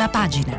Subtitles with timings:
[0.00, 0.56] Prima pagina.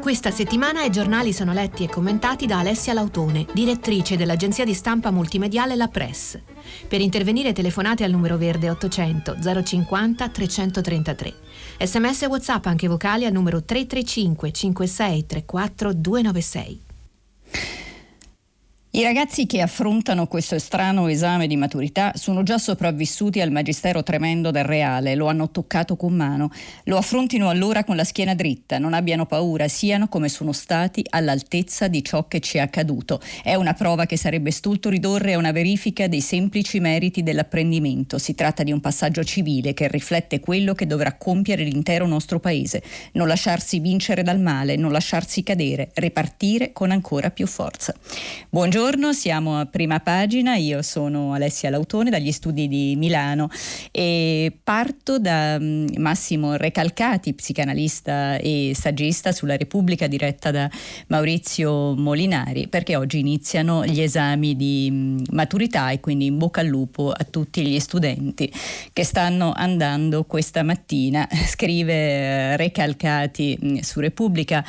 [0.00, 5.12] Questa settimana i giornali sono letti e commentati da Alessia Lautone, direttrice dell'agenzia di stampa
[5.12, 6.40] multimediale La Press.
[6.88, 11.34] Per intervenire telefonate al numero verde 800 050 333.
[11.82, 16.85] Sms e WhatsApp anche vocali al numero 335 56 34 296.
[18.96, 24.50] I ragazzi che affrontano questo strano esame di maturità sono già sopravvissuti al magistero tremendo
[24.50, 26.50] del reale, lo hanno toccato con mano.
[26.84, 31.88] Lo affrontino allora con la schiena dritta, non abbiano paura, siano come sono stati all'altezza
[31.88, 33.20] di ciò che ci è accaduto.
[33.42, 38.16] È una prova che sarebbe stulto ridurre a una verifica dei semplici meriti dell'apprendimento.
[38.16, 42.82] Si tratta di un passaggio civile che riflette quello che dovrà compiere l'intero nostro paese.
[43.12, 47.94] Non lasciarsi vincere dal male, non lasciarsi cadere, ripartire con ancora più forza.
[48.48, 53.48] Buongiorno Buongiorno, siamo a prima pagina, io sono Alessia Lautone dagli studi di Milano
[53.90, 60.70] e parto da mm, Massimo Recalcati, psicanalista e saggista sulla Repubblica diretta da
[61.08, 66.68] Maurizio Molinari, perché oggi iniziano gli esami di mm, maturità e quindi in bocca al
[66.68, 68.52] lupo a tutti gli studenti
[68.92, 71.28] che stanno andando questa mattina.
[71.48, 74.64] Scrive eh, Recalcati mm, su Repubblica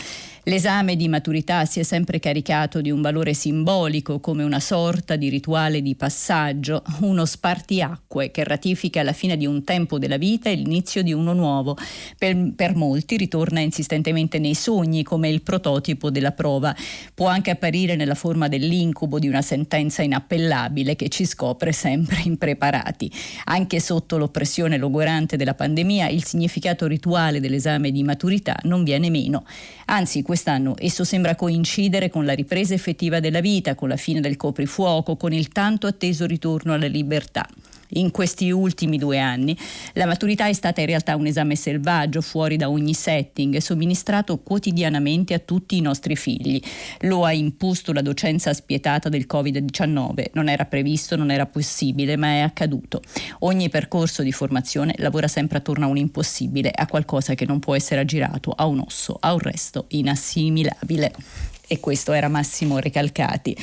[0.48, 5.28] L'esame di maturità si è sempre caricato di un valore simbolico come una sorta di
[5.28, 10.56] rituale di passaggio, uno spartiacque che ratifica la fine di un tempo della vita e
[10.56, 11.76] l'inizio di uno nuovo.
[12.18, 16.74] Per, per molti ritorna insistentemente nei sogni come il prototipo della prova.
[17.14, 23.12] Può anche apparire nella forma dell'incubo di una sentenza inappellabile che ci scopre sempre impreparati.
[23.44, 29.44] Anche sotto l'oppressione logorante della pandemia, il significato rituale dell'esame di maturità non viene meno.
[29.88, 30.76] Anzi, quest'anno.
[30.78, 35.34] Esso sembra coincidere con la ripresa effettiva della vita, con la fine del coprifuoco, con
[35.34, 37.48] il tanto atteso ritorno alla libertà
[37.90, 39.58] in questi ultimi due anni.
[39.94, 45.34] La maturità è stata in realtà un esame selvaggio, fuori da ogni setting, somministrato quotidianamente
[45.34, 46.62] a tutti i nostri figli.
[47.02, 50.26] Lo ha imposto la docenza spietata del Covid-19.
[50.34, 53.02] Non era previsto, non era possibile, ma è accaduto.
[53.40, 57.76] Ogni percorso di formazione lavora sempre attorno a un impossibile, a qualcosa che non può
[57.76, 63.56] essere aggirato, a un osso, a un resto inassimilabile e questo era Massimo Recalcati.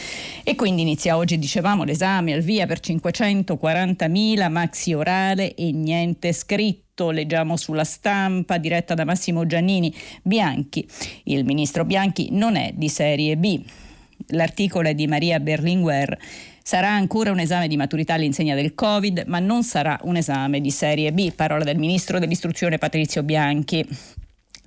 [0.42, 7.10] E quindi inizia oggi, dicevamo, l'esame al via per 540.000 maxi orale e niente scritto
[7.10, 10.86] leggiamo sulla stampa diretta da Massimo Giannini Bianchi.
[11.24, 13.60] Il ministro Bianchi non è di serie B.
[14.28, 16.16] L'articolo è di Maria Berlinguer.
[16.62, 20.70] Sarà ancora un esame di maturità all'insegna del Covid, ma non sarà un esame di
[20.70, 21.32] serie B.
[21.32, 23.86] Parola del ministro dell'istruzione Patrizio Bianchi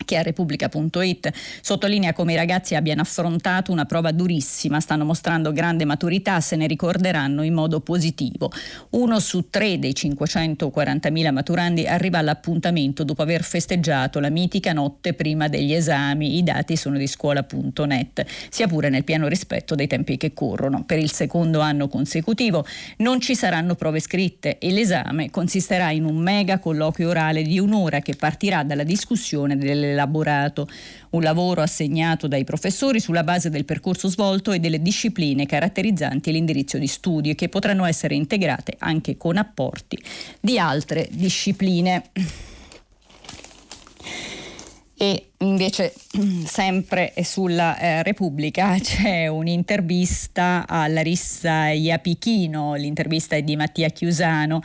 [0.05, 1.31] che a Repubblica.it
[1.61, 6.67] sottolinea come i ragazzi abbiano affrontato una prova durissima, stanno mostrando grande maturità, se ne
[6.67, 8.51] ricorderanno in modo positivo.
[8.91, 15.47] Uno su tre dei 540.000 maturandi arriva all'appuntamento dopo aver festeggiato la mitica notte prima
[15.47, 16.37] degli esami.
[16.37, 20.83] I dati sono di scuola.net, sia pure nel pieno rispetto dei tempi che corrono.
[20.85, 22.65] Per il secondo anno consecutivo
[22.97, 27.99] non ci saranno prove scritte e l'esame consisterà in un mega colloquio orale di un'ora
[27.99, 30.67] che partirà dalla discussione delle elaborato,
[31.11, 36.77] un lavoro assegnato dai professori sulla base del percorso svolto e delle discipline caratterizzanti l'indirizzo
[36.77, 40.01] di studio che potranno essere integrate anche con apporti
[40.39, 42.03] di altre discipline.
[44.99, 45.93] E Invece,
[46.45, 54.61] sempre sulla eh, Repubblica c'è un'intervista a Larissa Iapichino, l'intervista è di Mattia Chiusano.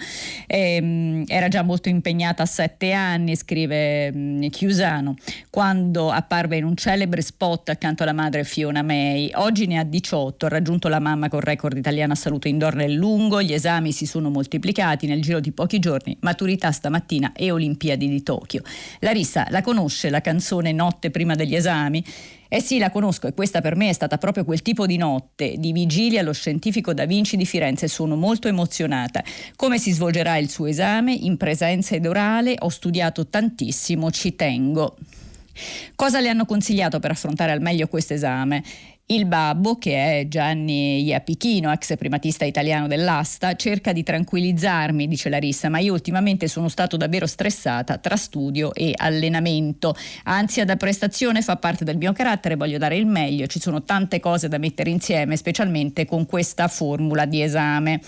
[0.47, 5.17] Ehm, era già molto impegnata a sette anni, scrive mh, mm, Chiusano,
[5.51, 9.31] quando apparve in un celebre spot accanto alla madre Fiona May.
[9.35, 13.43] Oggi ne ha 18, ha raggiunto la mamma con record italiana salute indoor nel lungo,
[13.43, 18.23] gli esami si sono moltiplicati nel giro di pochi giorni, maturità stamattina e Olimpiadi di
[18.23, 18.63] Tokyo.
[19.01, 22.05] Larissa la conosce la canzone canzone Notte prima degli esami.
[22.49, 25.55] Eh sì, la conosco e questa per me è stata proprio quel tipo di notte,
[25.57, 27.89] di vigilia allo scientifico Da Vinci di Firenze.
[27.89, 29.23] Sono molto emozionata.
[29.57, 31.13] Come si svolgerà il suo esame?
[31.15, 32.55] In presenza ed orale?
[32.59, 34.97] Ho studiato tantissimo, ci tengo.
[35.95, 38.63] Cosa le hanno consigliato per affrontare al meglio questo esame?
[39.07, 45.69] Il babbo, che è Gianni Iapichino, ex primatista italiano dell'asta, cerca di tranquillizzarmi, dice Larissa,
[45.69, 49.95] ma io ultimamente sono stato davvero stressata tra studio e allenamento.
[50.23, 54.19] Ansia da prestazione fa parte del mio carattere, voglio dare il meglio, ci sono tante
[54.21, 58.01] cose da mettere insieme, specialmente con questa formula di esame.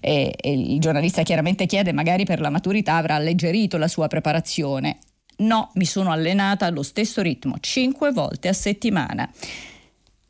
[0.00, 4.98] E, e il giornalista chiaramente chiede, magari per la maturità avrà alleggerito la sua preparazione.
[5.38, 9.28] No, mi sono allenata allo stesso ritmo, cinque volte a settimana.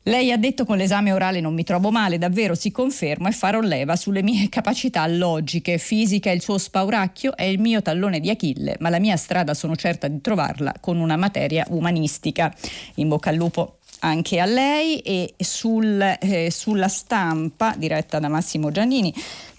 [0.05, 3.61] Lei ha detto con l'esame orale non mi trovo male, davvero si conferma e farò
[3.61, 5.77] leva sulle mie capacità logiche.
[5.77, 9.53] Fisica è il suo spauracchio, è il mio tallone di Achille, ma la mia strada
[9.53, 12.53] sono certa di trovarla con una materia umanistica.
[12.95, 18.71] In bocca al lupo anche a lei e sul, eh, sulla stampa diretta da Massimo
[18.71, 19.13] Giannini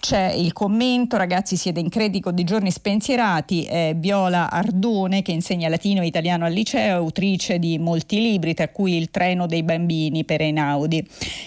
[0.05, 5.67] c'è il commento, ragazzi siete in credito di giorni spensierati, è Viola Ardone che insegna
[5.67, 10.23] latino e italiano al liceo, autrice di molti libri, tra cui Il treno dei bambini
[10.23, 11.03] per Einaudi.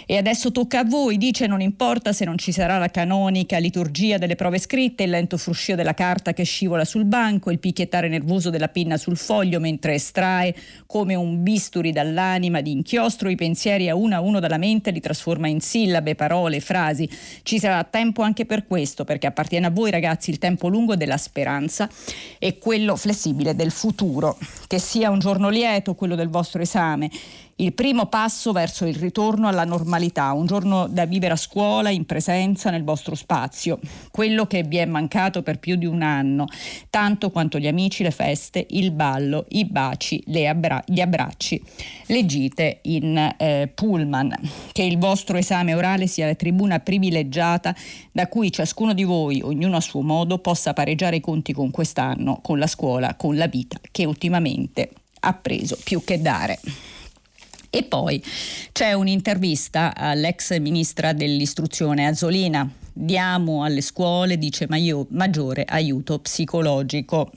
[0.06, 4.18] E adesso tocca a voi, dice non importa se non ci sarà la canonica liturgia
[4.18, 8.50] delle prove scritte, il lento fruscio della carta che scivola sul banco, il picchiettare nervoso
[8.50, 10.52] della pinna sul foglio mentre estrae
[10.86, 14.98] come un bisturi dall'anima di inchiostro i pensieri a uno a uno dalla mente, li
[14.98, 17.08] trasforma in sillabe, parole, frasi.
[17.44, 21.18] Ci sarà tempo anche per questo, perché appartiene a voi ragazzi il tempo lungo della
[21.18, 21.88] speranza
[22.40, 24.36] e quello flessibile del futuro.
[24.66, 27.08] Che sia un giorno lieto quello del vostro esame
[27.60, 32.06] il primo passo verso il ritorno alla normalità, un giorno da vivere a scuola, in
[32.06, 33.80] presenza, nel vostro spazio,
[34.12, 36.46] quello che vi è mancato per più di un anno,
[36.88, 41.60] tanto quanto gli amici, le feste, il ballo, i baci, abbra- gli abbracci,
[42.06, 44.38] le gite in eh, pullman,
[44.70, 47.74] che il vostro esame orale sia la tribuna privilegiata
[48.12, 52.38] da cui ciascuno di voi, ognuno a suo modo, possa pareggiare i conti con quest'anno,
[52.40, 54.90] con la scuola, con la vita che ultimamente
[55.20, 56.60] ha preso più che dare.
[57.70, 58.22] E poi
[58.72, 62.68] c'è un'intervista all'ex ministra dell'istruzione Azzolina.
[62.92, 64.66] Diamo alle scuole, dice
[65.10, 67.30] maggiore aiuto psicologico.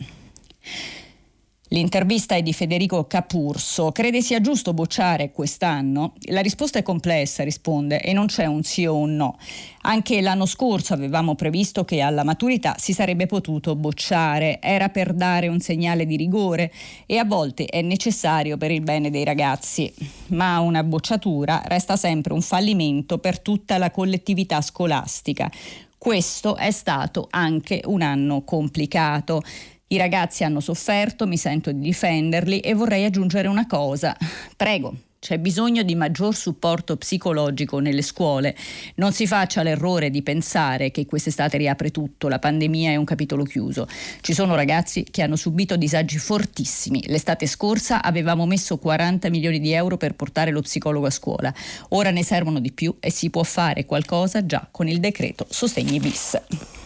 [1.74, 3.94] L'intervista è di Federico Capurso.
[3.94, 6.16] Crede sia giusto bocciare quest'anno?
[6.24, 9.38] La risposta è complessa, risponde, e non c'è un sì o un no.
[9.84, 14.60] Anche l'anno scorso avevamo previsto che alla maturità si sarebbe potuto bocciare.
[14.62, 16.74] Era per dare un segnale di rigore
[17.06, 19.90] e a volte è necessario per il bene dei ragazzi.
[20.32, 25.50] Ma una bocciatura resta sempre un fallimento per tutta la collettività scolastica.
[25.98, 29.44] Questo è stato anche un anno complicato.
[29.92, 34.16] I ragazzi hanno sofferto, mi sento di difenderli e vorrei aggiungere una cosa.
[34.56, 34.96] Prego.
[35.20, 38.56] C'è bisogno di maggior supporto psicologico nelle scuole.
[38.96, 43.44] Non si faccia l'errore di pensare che quest'estate riapre tutto, la pandemia è un capitolo
[43.44, 43.88] chiuso.
[44.22, 47.04] Ci sono ragazzi che hanno subito disagi fortissimi.
[47.06, 51.54] L'estate scorsa avevamo messo 40 milioni di euro per portare lo psicologo a scuola.
[51.90, 56.00] Ora ne servono di più e si può fare qualcosa già con il decreto Sostegni
[56.00, 56.81] bis.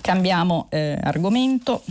[0.00, 1.82] Cambiamo eh, argomento.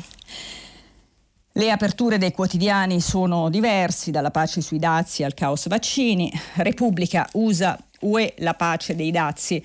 [1.54, 6.32] Le aperture dei quotidiani sono diversi, dalla pace sui dazi al caos vaccini.
[6.56, 9.64] Repubblica usa UE la pace dei dazi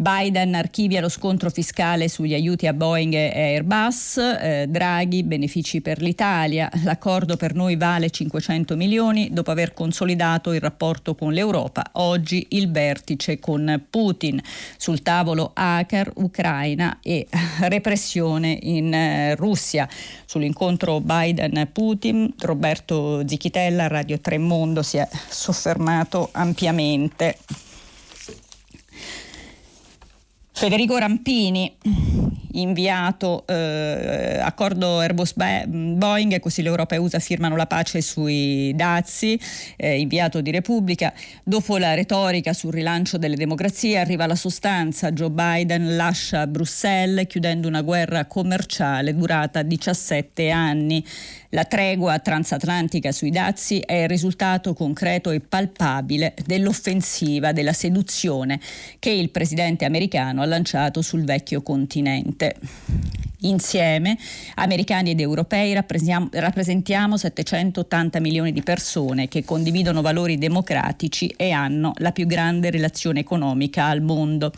[0.00, 6.00] Biden archivia lo scontro fiscale sugli aiuti a Boeing e Airbus, eh, Draghi benefici per
[6.00, 12.46] l'Italia, l'accordo per noi vale 500 milioni dopo aver consolidato il rapporto con l'Europa, oggi
[12.50, 14.40] il vertice con Putin,
[14.76, 17.26] sul tavolo hacker, Ucraina e
[17.66, 19.88] repressione in eh, Russia.
[20.26, 27.36] Sull'incontro Biden-Putin Roberto Zichitella, Radio Tremondo, si è soffermato ampiamente.
[30.58, 31.72] Federico Rampini,
[32.54, 39.38] inviato eh, accordo Airbus Boeing, così l'Europa e USA firmano la pace sui dazi,
[39.76, 41.14] eh, inviato di Repubblica.
[41.44, 45.12] Dopo la retorica sul rilancio delle democrazie arriva la sostanza.
[45.12, 51.04] Joe Biden lascia Bruxelles chiudendo una guerra commerciale durata 17 anni.
[51.52, 58.60] La tregua transatlantica sui dazi è il risultato concreto e palpabile dell'offensiva, della seduzione
[58.98, 62.54] che il presidente americano ha lanciato sul vecchio continente.
[63.42, 64.18] Insieme,
[64.56, 72.12] americani ed europei, rappresentiamo 780 milioni di persone che condividono valori democratici e hanno la
[72.12, 74.52] più grande relazione economica al mondo.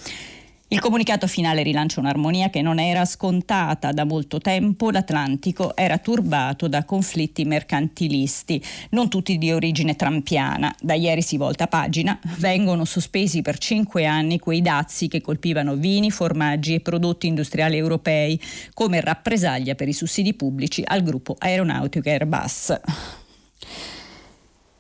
[0.72, 4.92] Il comunicato finale rilancia un'armonia che non era scontata da molto tempo.
[4.92, 10.72] L'Atlantico era turbato da conflitti mercantilisti, non tutti di origine trampiana.
[10.80, 12.16] Da ieri si volta pagina.
[12.38, 18.40] Vengono sospesi per cinque anni quei dazi che colpivano vini, formaggi e prodotti industriali europei
[18.72, 22.80] come rappresaglia per i sussidi pubblici al gruppo aeronautico Airbus.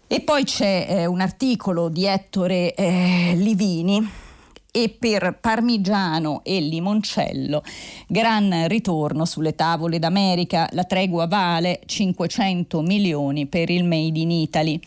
[0.06, 4.28] E poi c'è eh, un articolo di Ettore eh, Livini
[4.72, 7.62] e per Parmigiano e Limoncello.
[8.06, 14.80] Gran ritorno sulle tavole d'America, la tregua vale 500 milioni per il Made in Italy.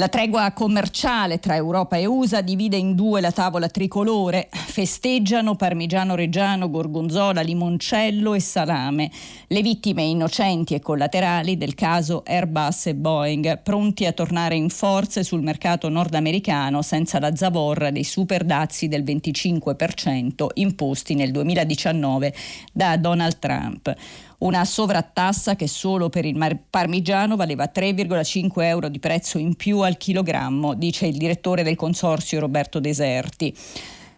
[0.00, 4.48] La tregua commerciale tra Europa e USA divide in due la tavola tricolore.
[4.50, 9.10] Festeggiano parmigiano reggiano, gorgonzola, limoncello e salame.
[9.46, 15.22] Le vittime innocenti e collaterali del caso Airbus e Boeing, pronti a tornare in forze
[15.22, 22.34] sul mercato nordamericano senza la zavorra dei super dazi del 25% imposti nel 2019
[22.72, 23.94] da Donald Trump
[24.40, 29.96] una sovrattassa che solo per il parmigiano valeva 3,5 euro di prezzo in più al
[29.96, 33.54] chilogrammo, dice il direttore del consorzio Roberto Deserti.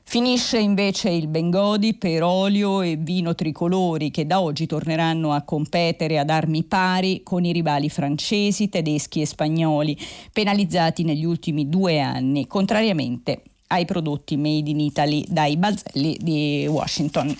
[0.04, 6.18] Finisce invece il Bengodi per olio e vino tricolori che da oggi torneranno a competere
[6.18, 9.96] ad armi pari con i rivali francesi, tedeschi e spagnoli,
[10.32, 17.34] penalizzati negli ultimi due anni, contrariamente ai prodotti made in Italy dai balzelli di Washington.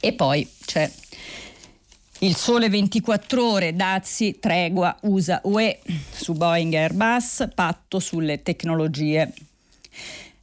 [0.00, 0.90] E poi c'è
[2.24, 5.78] il sole 24 ore, dazi, tregua, USA, UE
[6.10, 9.30] su Boeing Airbus, patto sulle tecnologie.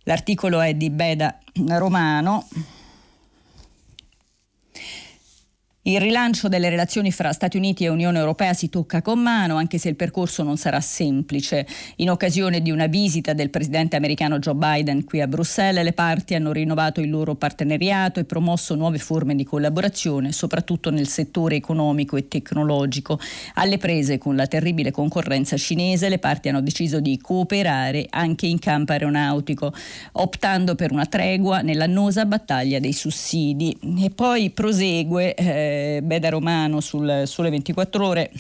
[0.04, 2.48] L'articolo è di Beda Romano.
[5.84, 9.80] Il rilancio delle relazioni fra Stati Uniti e Unione Europea si tocca con mano, anche
[9.80, 11.66] se il percorso non sarà semplice.
[11.96, 16.36] In occasione di una visita del presidente americano Joe Biden qui a Bruxelles, le parti
[16.36, 22.16] hanno rinnovato il loro partenariato e promosso nuove forme di collaborazione, soprattutto nel settore economico
[22.16, 23.20] e tecnologico.
[23.56, 28.60] Alle prese con la terribile concorrenza cinese, le parti hanno deciso di cooperare anche in
[28.60, 29.74] campo aeronautico,
[30.12, 33.76] optando per una tregua nell'annosa battaglia dei sussidi.
[33.98, 35.34] E poi prosegue.
[35.34, 35.70] Eh,
[36.04, 38.32] Beda Romano sul Sole 24 Ore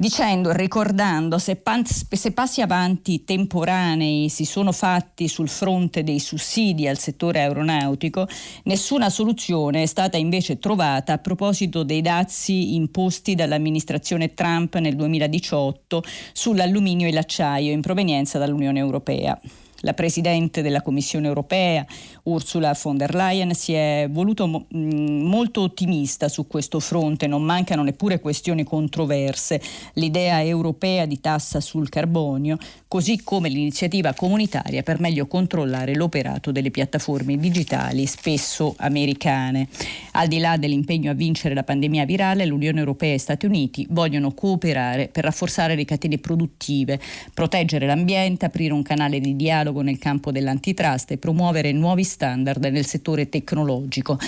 [0.00, 6.88] dicendo, ricordando, se, pan, se, passi avanti temporanei si sono fatti sul fronte dei sussidi
[6.88, 8.26] al settore aeronautico,
[8.64, 16.02] nessuna soluzione è stata invece trovata a proposito dei dazi imposti dall'amministrazione Trump nel 2018
[16.32, 19.38] sull'alluminio e l'acciaio in provenienza dall'Unione Europea.
[19.82, 21.86] La Presidente della Commissione europea,
[22.24, 27.42] Ursula von der Leyen, si è voluto mo- mm, molto ottimista su questo fronte, non
[27.42, 29.58] mancano neppure questioni controverse.
[29.94, 32.58] L'idea europea di tassa sul carbonio,
[32.88, 39.68] così come l'iniziativa comunitaria per meglio controllare l'operato delle piattaforme digitali, spesso americane.
[40.12, 44.34] Al di là dell'impegno a vincere la pandemia virale, l'Unione Europea e Stati Uniti vogliono
[44.34, 47.00] cooperare per rafforzare le catene produttive,
[47.32, 52.64] proteggere l'ambiente, aprire un canale di dialogo dialogo nel campo dell'antitrust e promuovere nuovi standard
[52.64, 54.18] nel settore tecnologico.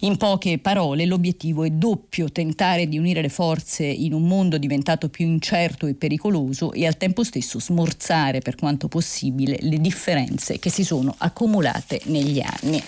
[0.00, 5.08] In poche parole l'obiettivo è doppio, tentare di unire le forze in un mondo diventato
[5.08, 10.70] più incerto e pericoloso e al tempo stesso smorzare per quanto possibile le differenze che
[10.70, 12.82] si sono accumulate negli anni.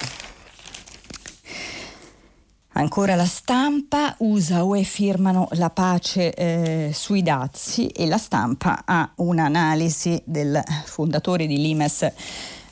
[2.74, 9.12] Ancora la stampa, USA UE firmano la pace eh, sui dazi e la stampa ha
[9.16, 12.10] un'analisi del fondatore di Limes,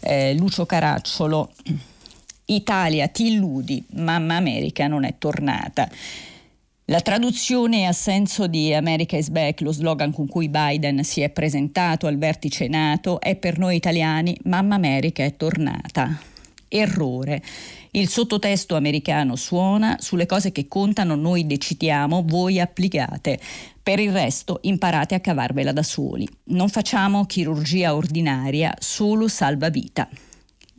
[0.01, 1.51] eh, Lucio Caracciolo.
[2.47, 5.89] Italia, ti illudi, mamma America non è tornata.
[6.87, 11.29] La traduzione a senso di America is back, lo slogan con cui Biden si è
[11.29, 16.30] presentato al vertice NATO, è per noi italiani Mamma America è tornata.
[16.73, 17.43] Errore.
[17.91, 23.41] Il sottotesto americano suona, sulle cose che contano noi decidiamo, voi applicate.
[23.83, 26.29] Per il resto imparate a cavarvela da soli.
[26.45, 30.09] Non facciamo chirurgia ordinaria, solo salvavita.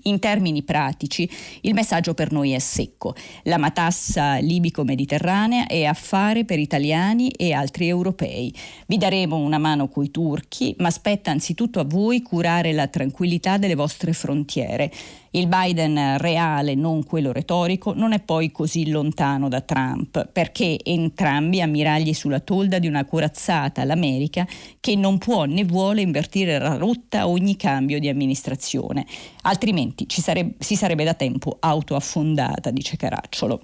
[0.03, 1.29] In termini pratici,
[1.61, 3.13] il messaggio per noi è secco.
[3.43, 8.53] La matassa libico-mediterranea è affare per italiani e altri europei.
[8.87, 13.75] Vi daremo una mano coi turchi, ma spetta anzitutto a voi curare la tranquillità delle
[13.75, 14.91] vostre frontiere.
[15.33, 21.61] Il Biden reale, non quello retorico, non è poi così lontano da Trump, perché entrambi
[21.61, 24.45] ammiragli sulla tolda di una corazzata all'America
[24.81, 29.05] che non può né vuole invertire la rotta a ogni cambio di amministrazione.
[29.43, 33.61] Altrimenti sareb- si sarebbe da tempo autoaffondata, dice Caracciolo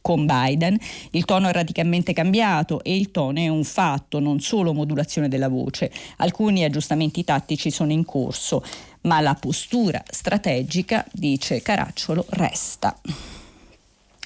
[0.00, 0.78] con Biden.
[1.10, 5.48] Il tono è radicalmente cambiato e il tono è un fatto, non solo modulazione della
[5.48, 5.90] voce.
[6.16, 8.62] Alcuni aggiustamenti tattici sono in corso
[9.02, 12.98] ma la postura strategica, dice Caracciolo, resta.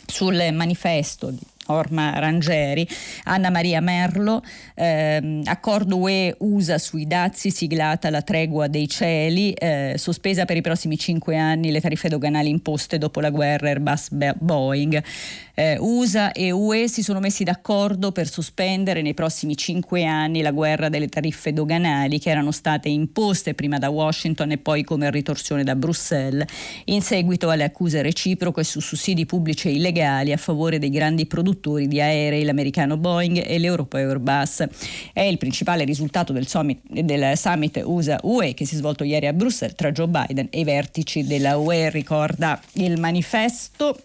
[0.07, 1.33] Sul manifesto
[1.67, 2.87] Orma Rangeri,
[3.25, 4.43] Anna Maria Merlo,
[4.75, 10.61] ehm, accordo UE USA sui dazi, siglata la tregua dei cieli, eh, sospesa per i
[10.61, 15.03] prossimi cinque anni le tariffe doganali imposte dopo la guerra Airbus Boeing.
[15.57, 20.51] Eh, USA e UE si sono messi d'accordo per sospendere nei prossimi cinque anni la
[20.51, 25.63] guerra delle tariffe doganali che erano state imposte prima da Washington e poi come ritorsione
[25.63, 26.49] da Bruxelles,
[26.87, 31.89] in seguito alle accuse reciproche su sussidi pubblici illegali a favore dei grandi produttori produttori
[31.89, 34.65] di aerei, l'americano Boeing e l'europeo Airbus.
[35.13, 39.33] È il principale risultato del summit, del summit USA-UE che si è svolto ieri a
[39.33, 43.99] Bruxelles tra Joe Biden e i vertici della UE, ricorda il manifesto.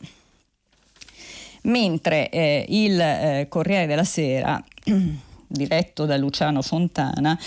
[1.63, 4.63] Mentre eh, il eh, Corriere della Sera
[5.49, 7.37] diretto da Luciano Fontana,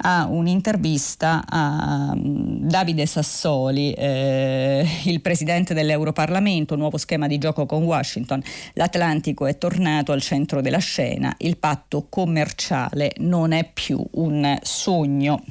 [0.00, 7.82] ha un'intervista a mm, Davide Sassoli, eh, il presidente dell'Europarlamento, nuovo schema di gioco con
[7.82, 8.40] Washington.
[8.74, 15.42] L'Atlantico è tornato al centro della scena, il patto commerciale non è più un sogno.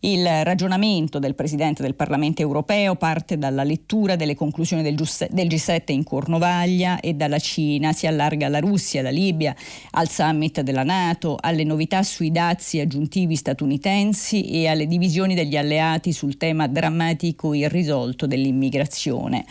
[0.00, 6.04] Il ragionamento del Presidente del Parlamento europeo parte dalla lettura delle conclusioni del G7 in
[6.04, 9.56] Cornovaglia e dalla Cina, si allarga alla Russia, alla Libia,
[9.90, 16.12] al summit della Nato, alle novità sui dazi aggiuntivi statunitensi e alle divisioni degli alleati
[16.12, 19.44] sul tema drammatico irrisolto dell'immigrazione.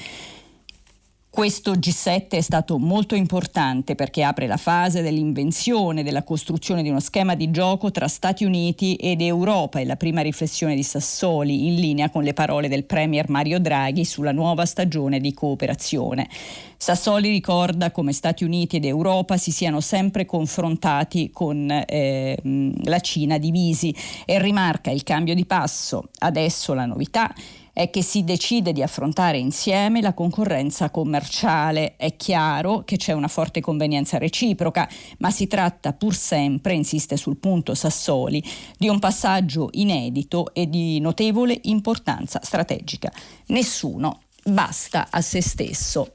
[1.38, 7.00] Questo G7 è stato molto importante perché apre la fase dell'invenzione, della costruzione di uno
[7.00, 11.76] schema di gioco tra Stati Uniti ed Europa e la prima riflessione di Sassoli in
[11.76, 16.28] linea con le parole del Premier Mario Draghi sulla nuova stagione di cooperazione.
[16.76, 22.36] Sassoli ricorda come Stati Uniti ed Europa si siano sempre confrontati con eh,
[22.84, 26.10] la Cina divisi e rimarca il cambio di passo.
[26.18, 27.32] Adesso la novità
[27.78, 31.96] è che si decide di affrontare insieme la concorrenza commerciale.
[31.96, 37.38] È chiaro che c'è una forte convenienza reciproca, ma si tratta pur sempre, insiste sul
[37.38, 38.44] punto Sassoli,
[38.80, 43.12] di un passaggio inedito e di notevole importanza strategica.
[43.50, 46.14] Nessuno basta a se stesso.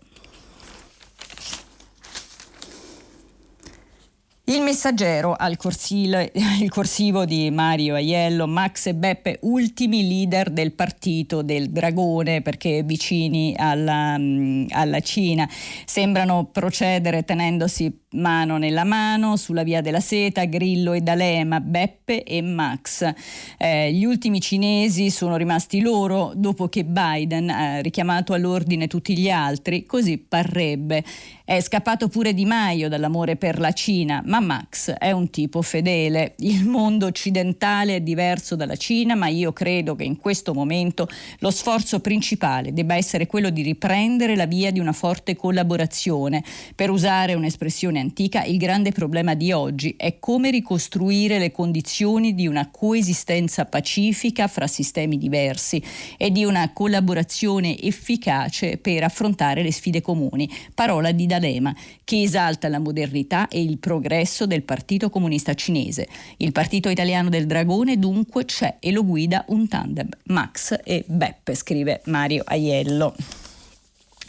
[4.53, 6.31] Il messaggero al corsile,
[6.61, 12.83] il corsivo di Mario Aiello, Max e Beppe, ultimi leader del partito del Dragone perché
[12.83, 15.49] vicini alla, mm, alla Cina,
[15.87, 22.43] sembrano procedere tenendosi mano nella mano sulla via della seta, Grillo e D'Alema, Beppe e
[22.43, 23.11] Max.
[23.59, 29.31] Eh, gli ultimi cinesi sono rimasti loro dopo che Biden ha richiamato all'ordine tutti gli
[29.31, 31.05] altri, così parrebbe.
[31.45, 36.35] È scappato pure Di Maio dall'amore per la Cina, ma Max è un tipo fedele.
[36.39, 41.09] Il mondo occidentale è diverso dalla Cina, ma io credo che in questo momento
[41.41, 46.43] lo sforzo principale debba essere quello di riprendere la via di una forte collaborazione.
[46.75, 52.47] Per usare un'espressione antica, il grande problema di oggi è come ricostruire le condizioni di
[52.47, 55.83] una coesistenza pacifica fra sistemi diversi
[56.19, 60.51] e di una collaborazione efficace per affrontare le sfide comuni.
[60.75, 66.07] Parola di D'Alema, che esalta la modernità e il progresso del Partito Comunista Cinese.
[66.37, 71.55] Il Partito Italiano del Dragone dunque c'è e lo guida un tandem, Max e Beppe,
[71.55, 73.42] scrive Mario Aiello.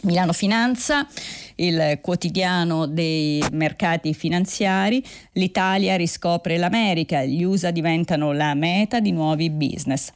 [0.04, 1.06] Milano Finanza,
[1.56, 9.50] il quotidiano dei mercati finanziari, l'Italia riscopre l'America, gli USA diventano la meta di nuovi
[9.50, 10.12] business.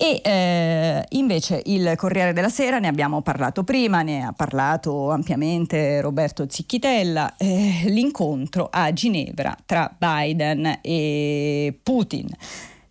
[0.00, 6.00] E eh, invece il Corriere della Sera, ne abbiamo parlato prima, ne ha parlato ampiamente
[6.00, 12.28] Roberto Zicchitella, eh, l'incontro a Ginevra tra Biden e Putin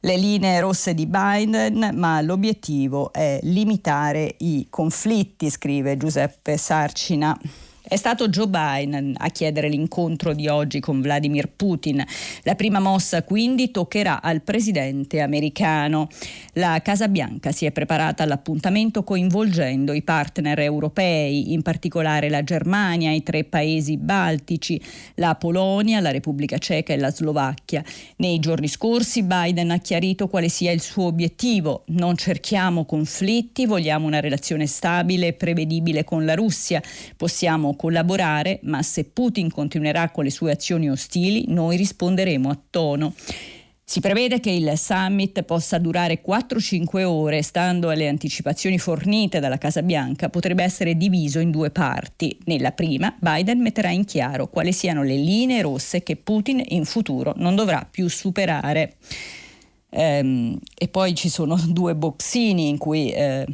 [0.01, 7.37] le linee rosse di Biden, ma l'obiettivo è limitare i conflitti, scrive Giuseppe Sarcina.
[7.89, 12.03] È stato Joe Biden a chiedere l'incontro di oggi con Vladimir Putin.
[12.43, 16.09] La prima mossa quindi toccherà al presidente americano.
[16.53, 23.13] La Casa Bianca si è preparata all'appuntamento coinvolgendo i partner europei, in particolare la Germania,
[23.13, 24.81] i tre paesi baltici,
[25.15, 27.81] la Polonia, la Repubblica Ceca e la Slovacchia.
[28.17, 31.83] Nei giorni scorsi Biden ha chiarito quale sia il suo obiettivo.
[31.87, 36.81] Non cerchiamo conflitti, vogliamo una relazione stabile e prevedibile con la Russia.
[37.15, 43.13] Possiamo collaborare, ma se Putin continuerà con le sue azioni ostili, noi risponderemo a tono.
[43.89, 49.81] Si prevede che il summit possa durare 4-5 ore, stando alle anticipazioni fornite dalla Casa
[49.81, 52.37] Bianca, potrebbe essere diviso in due parti.
[52.47, 57.33] Nella prima, Biden metterà in chiaro quali siano le linee rosse che Putin in futuro
[57.37, 58.97] non dovrà più superare.
[59.91, 63.11] Ehm, e poi ci sono due boxini in cui...
[63.11, 63.45] Eh,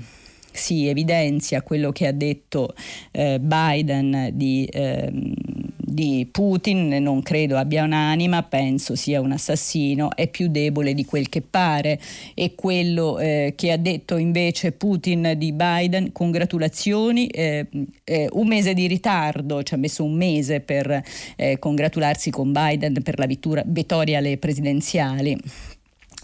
[0.53, 2.73] si evidenzia quello che ha detto
[3.11, 10.27] eh, Biden di, eh, di, Putin, non credo abbia un'anima, penso sia un assassino, è
[10.27, 11.99] più debole di quel che pare.
[12.33, 17.67] E quello eh, che ha detto invece Putin di Biden, congratulazioni, eh,
[18.03, 21.01] eh, un mese di ritardo, ci ha messo un mese per
[21.35, 25.37] eh, congratularsi con Biden per la vittoria alle presidenziali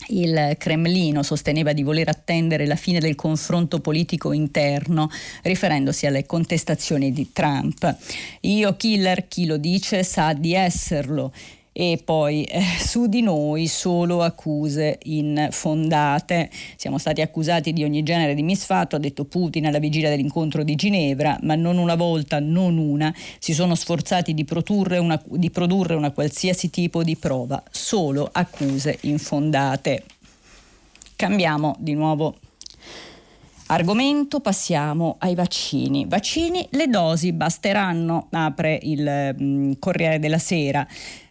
[0.09, 5.09] il Cremlino sosteneva di voler attendere la fine del confronto politico interno,
[5.43, 7.95] riferendosi alle contestazioni di Trump.
[8.41, 11.31] Io killer, chi lo dice sa di esserlo
[11.81, 16.49] e poi eh, su di noi solo accuse infondate.
[16.75, 20.75] Siamo stati accusati di ogni genere di misfatto, ha detto Putin alla vigilia dell'incontro di
[20.75, 25.95] Ginevra, ma non una volta, non una, si sono sforzati di produrre una, di produrre
[25.95, 30.03] una qualsiasi tipo di prova, solo accuse infondate.
[31.15, 32.35] Cambiamo di nuovo
[33.67, 36.05] argomento, passiamo ai vaccini.
[36.09, 40.85] Vaccini, le dosi basteranno, apre il mh, mm, Corriere della Sera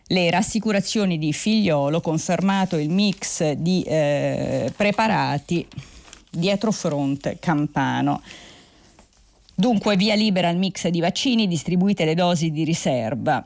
[0.09, 5.67] le rassicurazioni di figliolo, confermato il mix di eh, preparati
[6.31, 8.23] dietro fronte campano.
[9.55, 13.45] Dunque via libera al mix di vaccini, distribuite le dosi di riserva.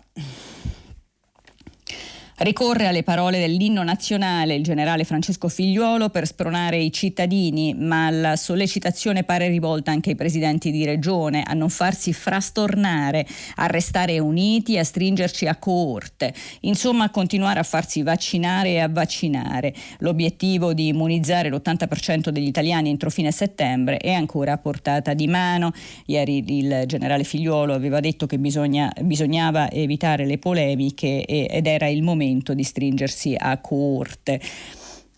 [2.42, 8.34] Ricorre alle parole dell'inno nazionale il generale Francesco Figliuolo per spronare i cittadini, ma la
[8.34, 13.24] sollecitazione pare rivolta anche ai presidenti di regione a non farsi frastornare,
[13.54, 18.88] a restare uniti, a stringerci a coorte, insomma a continuare a farsi vaccinare e a
[18.88, 19.72] vaccinare.
[19.98, 25.70] L'obiettivo di immunizzare l'80% degli italiani entro fine settembre è ancora a portata di mano.
[26.06, 32.02] Ieri il generale Figliuolo aveva detto che bisogna, bisognava evitare le polemiche ed era il
[32.02, 34.40] momento momento di stringersi a coorte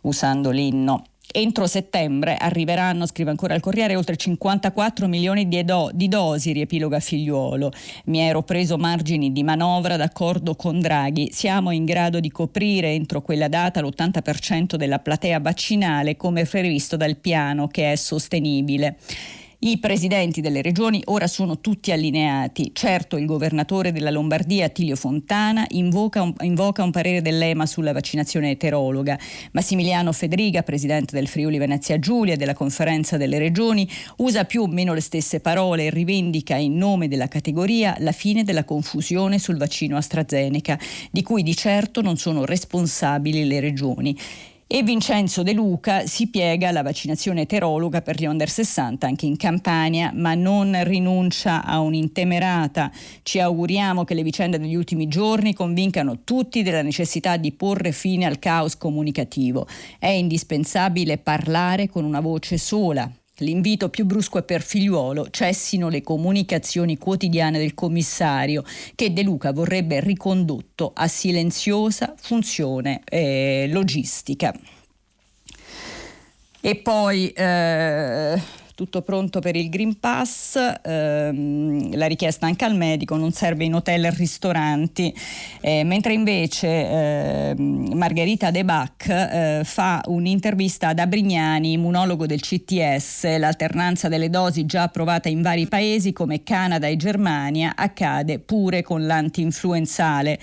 [0.03, 1.05] usando l'inno.
[1.37, 7.01] Entro settembre arriveranno, scrive ancora il Corriere, oltre 54 milioni di, do- di, dosi, riepiloga
[7.01, 7.73] Figliuolo.
[8.05, 11.31] Mi ero preso margini di manovra d'accordo con Draghi.
[11.33, 17.17] Siamo in grado di coprire entro quella data l'80% della platea vaccinale come previsto dal
[17.17, 18.99] piano che è sostenibile.
[19.67, 22.73] I presidenti delle regioni ora sono tutti allineati.
[22.75, 28.51] Certo, il governatore della Lombardia, Attilio Fontana, invoca un, invoca un parere dell'EMA sulla vaccinazione
[28.51, 29.19] eterologa.
[29.53, 34.67] Massimiliano Federiga, presidente del Friuli Venezia Giulia e della conferenza delle regioni, usa più o
[34.67, 39.57] meno le stesse parole e rivendica in nome della categoria la fine della confusione sul
[39.57, 40.79] vaccino AstraZeneca,
[41.11, 44.15] di cui di certo non sono responsabili le regioni.
[44.75, 49.37] E Vincenzo De Luca si piega alla vaccinazione eterologa per gli under 60 anche in
[49.37, 52.91] Campania, ma non rinuncia a un'intemerata.
[53.23, 58.27] Ci auguriamo che le vicende degli ultimi giorni convincano tutti della necessità di porre fine
[58.27, 59.69] al caos comunicativo.
[59.97, 63.09] È indispensabile parlare con una voce sola,
[63.39, 68.63] L'invito più brusco è per figliuolo, cessino le comunicazioni quotidiane del commissario
[68.95, 74.55] che De Luca vorrebbe ricondotto a silenziosa funzione eh, logistica.
[76.61, 78.41] E poi eh,
[78.75, 83.75] tutto pronto per il Green Pass, ehm, la richiesta anche al medico, non serve in
[83.75, 85.15] hotel e ristoranti,
[85.61, 93.39] eh, mentre invece eh, Margherita De Bac eh, fa un'intervista ad Abrignani, immunologo del CTS,
[93.39, 99.07] l'alternanza delle dosi già approvata in vari paesi come Canada e Germania accade pure con
[99.07, 100.39] l'anti-influenzale.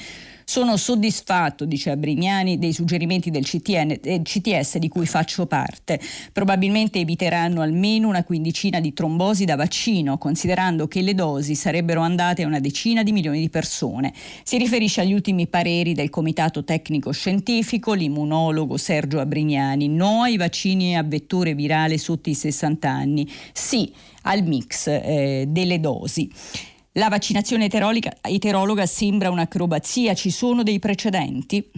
[0.51, 5.97] Sono soddisfatto, dice Abrignani, dei suggerimenti del CTN, eh, CTS di cui faccio parte.
[6.33, 12.43] Probabilmente eviteranno almeno una quindicina di trombosi da vaccino, considerando che le dosi sarebbero andate
[12.43, 14.11] a una decina di milioni di persone.
[14.43, 19.87] Si riferisce agli ultimi pareri del Comitato Tecnico Scientifico, l'immunologo Sergio Abrignani.
[19.87, 23.25] No ai vaccini a vettore virale sotto i 60 anni.
[23.53, 23.89] Sì
[24.23, 26.29] al mix eh, delle dosi.
[26.95, 31.71] La vaccinazione eterologa sembra un'acrobazia, ci sono dei precedenti?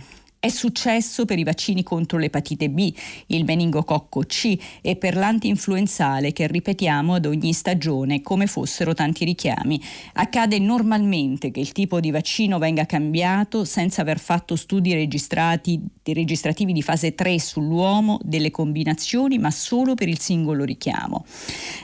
[0.43, 2.93] È successo per i vaccini contro l'epatite B,
[3.27, 9.81] il meningococco C e per l'antinfluenzale che ripetiamo ad ogni stagione come fossero tanti richiami.
[10.15, 16.81] Accade normalmente che il tipo di vaccino venga cambiato senza aver fatto studi registrativi di
[16.81, 21.23] fase 3 sull'uomo delle combinazioni, ma solo per il singolo richiamo.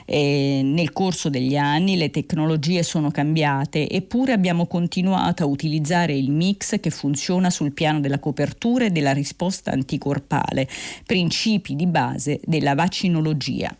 [0.04, 6.30] E nel corso degli anni le tecnologie sono cambiate, eppure abbiamo continuato a utilizzare il
[6.30, 10.68] mix che funziona sul piano della copertura copertura e della risposta anticorpale,
[11.06, 13.74] principi di base della vaccinologia.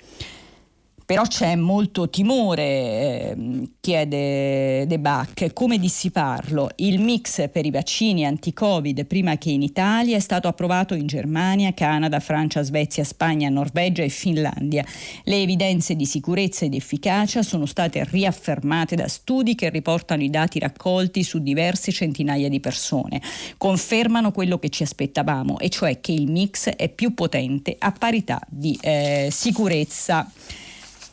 [1.11, 3.37] Però c'è molto timore, eh,
[3.81, 6.71] chiede De Bach, come dissiparlo?
[6.77, 11.75] Il mix per i vaccini anti-Covid prima che in Italia è stato approvato in Germania,
[11.75, 14.85] Canada, Francia, Svezia, Spagna, Norvegia e Finlandia.
[15.25, 20.61] Le evidenze di sicurezza ed efficacia sono state riaffermate da studi che riportano i dati
[20.61, 23.21] raccolti su diverse centinaia di persone.
[23.59, 28.41] Confermano quello che ci aspettavamo, e cioè che il mix è più potente a parità
[28.49, 30.31] di eh, sicurezza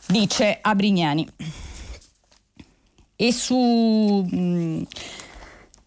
[0.08, 1.28] dice Abrignani.
[3.16, 4.26] E su...
[4.28, 4.82] Mh, mm,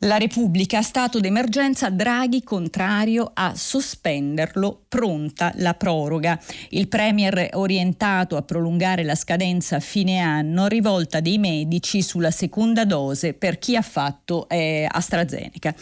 [0.03, 6.39] La Repubblica, stato d'emergenza, Draghi contrario a sospenderlo, pronta la proroga.
[6.69, 12.83] Il Premier orientato a prolungare la scadenza a fine anno, rivolta dei medici sulla seconda
[12.83, 15.75] dose per chi ha fatto eh, AstraZeneca.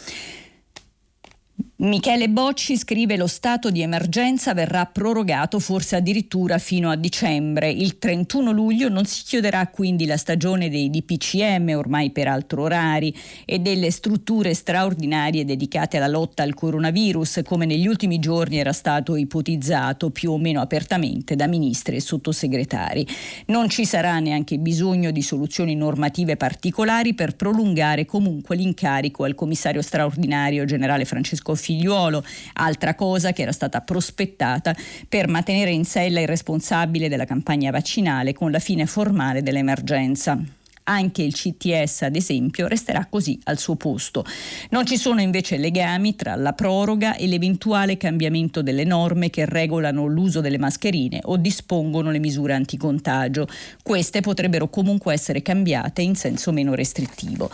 [1.82, 7.70] Michele Bocci scrive lo stato di emergenza verrà prorogato forse addirittura fino a dicembre.
[7.70, 13.16] Il 31 luglio non si chiuderà quindi la stagione dei DPCM, ormai peraltro rari,
[13.46, 19.16] e delle strutture straordinarie dedicate alla lotta al coronavirus, come negli ultimi giorni era stato
[19.16, 23.06] ipotizzato più o meno apertamente da ministri e sottosegretari.
[23.46, 29.80] Non ci sarà neanche bisogno di soluzioni normative particolari per prolungare comunque l'incarico al commissario
[29.80, 34.74] straordinario generale Francesco Fini figliuolo, altra cosa che era stata prospettata
[35.08, 40.36] per mantenere in sella il responsabile della campagna vaccinale con la fine formale dell'emergenza.
[40.82, 44.24] Anche il CTS, ad esempio, resterà così al suo posto.
[44.70, 50.06] Non ci sono invece legami tra la proroga e l'eventuale cambiamento delle norme che regolano
[50.06, 53.46] l'uso delle mascherine o dispongono le misure anticontagio.
[53.84, 57.48] Queste potrebbero comunque essere cambiate in senso meno restrittivo.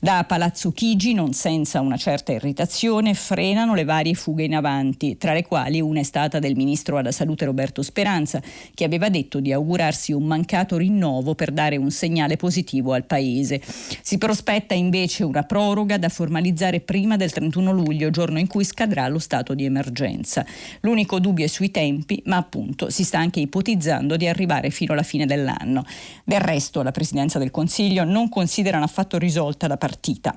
[0.00, 5.32] Da Palazzo Chigi, non senza una certa irritazione, frenano le varie fughe in avanti, tra
[5.32, 8.42] le quali una è stata del ministro alla salute Roberto Speranza,
[8.74, 13.62] che aveva detto di augurarsi un mancato rinnovo per dare un segnale positivo al Paese.
[13.64, 19.08] Si prospetta invece una proroga da formalizzare prima del 31 luglio, giorno in cui scadrà
[19.08, 20.44] lo stato di emergenza.
[20.80, 25.02] L'unico dubbio è sui tempi, ma appunto si sta anche ipotizzando di arrivare fino alla
[25.02, 25.84] fine dell'anno.
[26.24, 30.34] Del resto la Presidenza del Consiglio non considera affatto risolta la partita.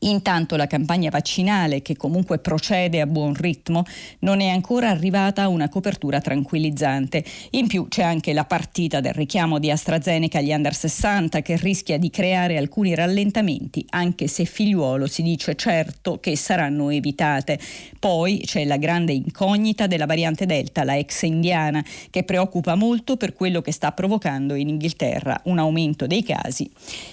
[0.00, 3.84] Intanto la campagna vaccinale, che comunque procede a buon ritmo,
[4.20, 7.24] non è ancora arrivata a una copertura tranquillizzante.
[7.50, 11.98] In più c'è anche la partita del richiamo di AstraZeneca agli under 60 che rischia
[11.98, 17.58] di creare alcuni rallentamenti, anche se figliuolo si dice certo che saranno evitate.
[17.98, 23.32] Poi c'è la grande incognita della variante Delta, la ex indiana, che preoccupa molto per
[23.32, 26.70] quello che sta provocando in Inghilterra un aumento dei casi,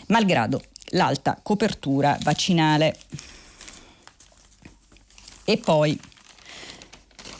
[0.08, 2.96] malgrado l'alta copertura vaccinale.
[5.44, 6.00] E poi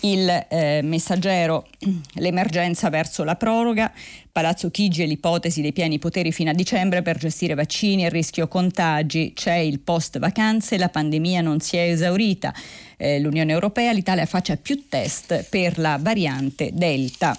[0.06, 1.68] il eh, messaggero,
[2.16, 3.92] l'emergenza verso la proroga,
[4.32, 8.48] Palazzo Chigi e l'ipotesi dei pieni poteri fino a dicembre per gestire vaccini e rischio
[8.48, 12.54] contagi, c'è il post vacanze, la pandemia non si è esaurita,
[12.98, 17.38] eh, l'Unione Europea, l'Italia faccia più test per la variante Delta.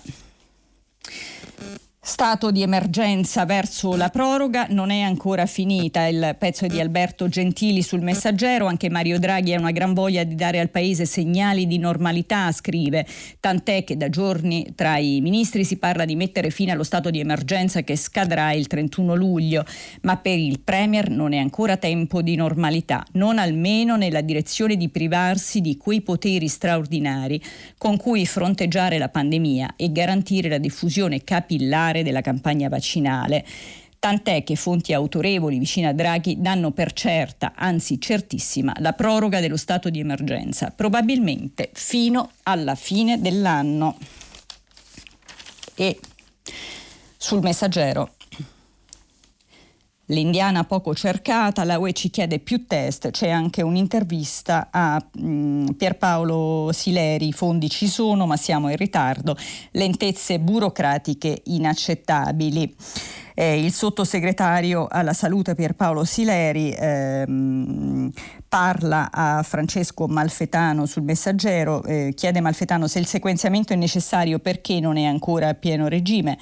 [2.08, 6.06] Stato di emergenza verso la proroga non è ancora finita.
[6.06, 8.66] Il pezzo è di Alberto Gentili sul messaggero.
[8.66, 13.04] Anche Mario Draghi ha una gran voglia di dare al Paese segnali di normalità, scrive.
[13.40, 17.18] Tant'è che da giorni tra i ministri si parla di mettere fine allo stato di
[17.18, 19.64] emergenza che scadrà il 31 luglio.
[20.02, 24.88] Ma per il Premier non è ancora tempo di normalità, non almeno nella direzione di
[24.90, 27.42] privarsi di quei poteri straordinari
[27.76, 33.44] con cui fronteggiare la pandemia e garantire la diffusione capillare particolare della campagna vaccinale.
[33.98, 39.56] Tant'è che fonti autorevoli vicine a Draghi danno per certa, anzi certissima, la proroga dello
[39.56, 43.96] stato di emergenza, probabilmente fino alla fine dell'anno.
[45.74, 45.98] E
[47.16, 48.15] sul messaggero
[50.10, 55.66] L'indiana poco cercata, la UE ci chiede più test, c'è anche un'intervista a mh, mm,
[55.70, 59.36] Pierpaolo Sileri, i fondi ci sono ma siamo in ritardo,
[59.72, 62.72] lentezze burocratiche inaccettabili.
[63.34, 68.10] Eh, il sottosegretario alla salute Pierpaolo Sileri ehm,
[68.48, 74.78] parla a Francesco Malfetano sul messaggero, eh, chiede Malfetano se il sequenziamento è necessario perché
[74.78, 76.38] non è ancora a pieno regime.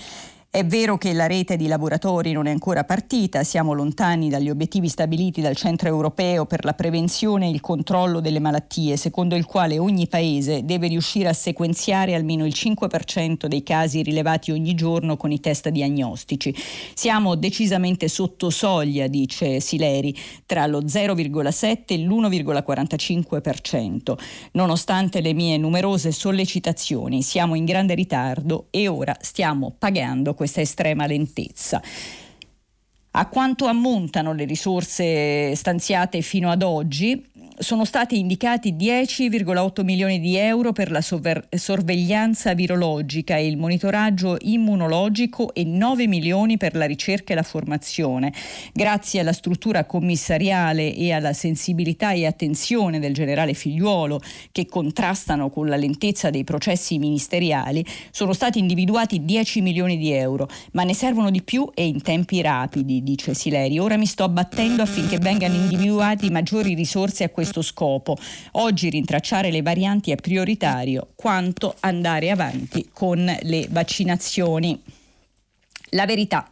[0.54, 4.86] È vero che la rete di laboratori non è ancora partita, siamo lontani dagli obiettivi
[4.86, 9.80] stabiliti dal Centro europeo per la prevenzione e il controllo delle malattie, secondo il quale
[9.80, 15.32] ogni paese deve riuscire a sequenziare almeno il 5% dei casi rilevati ogni giorno con
[15.32, 16.54] i test diagnostici.
[16.94, 24.16] Siamo decisamente sotto soglia, dice Sileri, tra lo 0,7 e l'1,45%.
[24.52, 31.06] Nonostante le mie numerose sollecitazioni, siamo in grande ritardo e ora stiamo pagando questa estrema
[31.06, 31.82] lentezza.
[33.16, 37.24] A quanto ammontano le risorse stanziate fino ad oggi?
[37.56, 44.36] Sono stati indicati 10,8 milioni di euro per la sovver- sorveglianza virologica e il monitoraggio
[44.40, 48.32] immunologico e 9 milioni per la ricerca e la formazione.
[48.72, 55.68] Grazie alla struttura commissariale e alla sensibilità e attenzione del generale Figliuolo che contrastano con
[55.68, 61.30] la lentezza dei processi ministeriali, sono stati individuati 10 milioni di euro, ma ne servono
[61.30, 63.78] di più e in tempi rapidi, dice Sileri.
[63.78, 68.16] Ora mi sto battendo affinché vengano individuati maggiori risorse a questo questo scopo.
[68.52, 74.82] Oggi rintracciare le varianti è prioritario, quanto andare avanti con le vaccinazioni.
[75.90, 76.48] La verità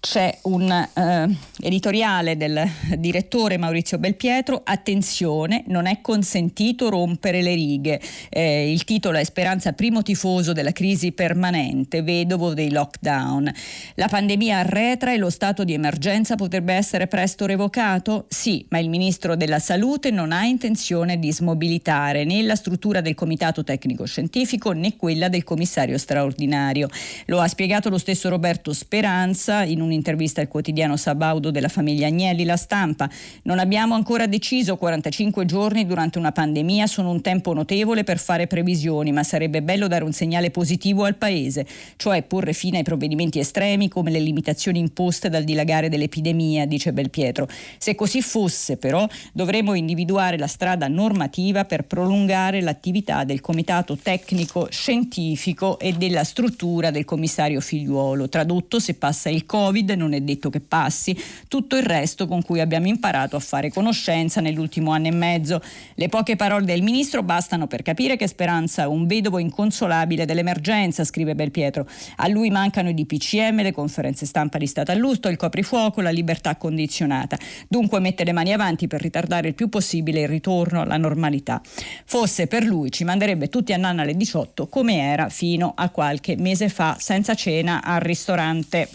[0.00, 8.00] c'è un eh, editoriale del direttore Maurizio Belpietro, attenzione, non è consentito rompere le righe.
[8.30, 13.52] Eh, il titolo è Speranza primo tifoso della crisi permanente, vedovo dei lockdown.
[13.96, 18.24] La pandemia arretra e lo stato di emergenza potrebbe essere presto revocato?
[18.28, 23.14] Sì, ma il ministro della Salute non ha intenzione di smobilitare né la struttura del
[23.14, 26.88] comitato tecnico scientifico né quella del commissario straordinario.
[27.26, 32.06] Lo ha spiegato lo stesso Roberto Speranza in un un'intervista al quotidiano Sabaudo della famiglia
[32.06, 33.10] Agnelli, la stampa.
[33.42, 38.46] Non abbiamo ancora deciso, 45 giorni durante una pandemia sono un tempo notevole per fare
[38.46, 43.38] previsioni, ma sarebbe bello dare un segnale positivo al Paese, cioè porre fine ai provvedimenti
[43.38, 47.48] estremi come le limitazioni imposte dal dilagare dell'epidemia, dice Belpietro.
[47.78, 54.68] Se così fosse, però, dovremmo individuare la strada normativa per prolungare l'attività del comitato tecnico
[54.70, 58.28] scientifico e della struttura del commissario figliuolo.
[58.28, 61.16] Tradotto, se passa il Covid, Covid, non è detto che passi,
[61.48, 65.62] tutto il resto con cui abbiamo imparato a fare conoscenza nell'ultimo anno e mezzo.
[65.94, 71.04] Le poche parole del ministro bastano per capire che Speranza è un vedovo inconsolabile dell'emergenza,
[71.04, 71.86] scrive Belpietro.
[72.16, 76.56] A lui mancano i DPCM, le conferenze stampa di Stato all'usto, il coprifuoco, la libertà
[76.56, 77.38] condizionata.
[77.68, 81.60] Dunque mette le mani avanti per ritardare il più possibile il ritorno alla normalità.
[82.04, 86.36] Fosse per lui ci manderebbe tutti a Nanna alle 18 come era fino a qualche
[86.36, 88.88] mese fa senza cena al ristorante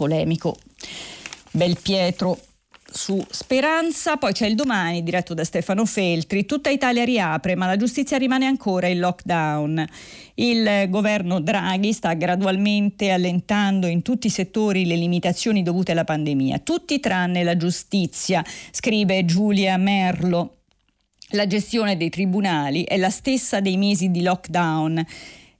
[0.00, 0.56] polemico
[1.50, 2.38] Belpietro
[2.90, 7.76] su Speranza, poi c'è il domani diretto da Stefano Feltri, tutta Italia riapre ma la
[7.76, 9.84] giustizia rimane ancora in lockdown.
[10.36, 16.60] Il governo Draghi sta gradualmente allentando in tutti i settori le limitazioni dovute alla pandemia,
[16.60, 20.54] tutti tranne la giustizia, scrive Giulia Merlo.
[21.32, 25.04] La gestione dei tribunali è la stessa dei mesi di lockdown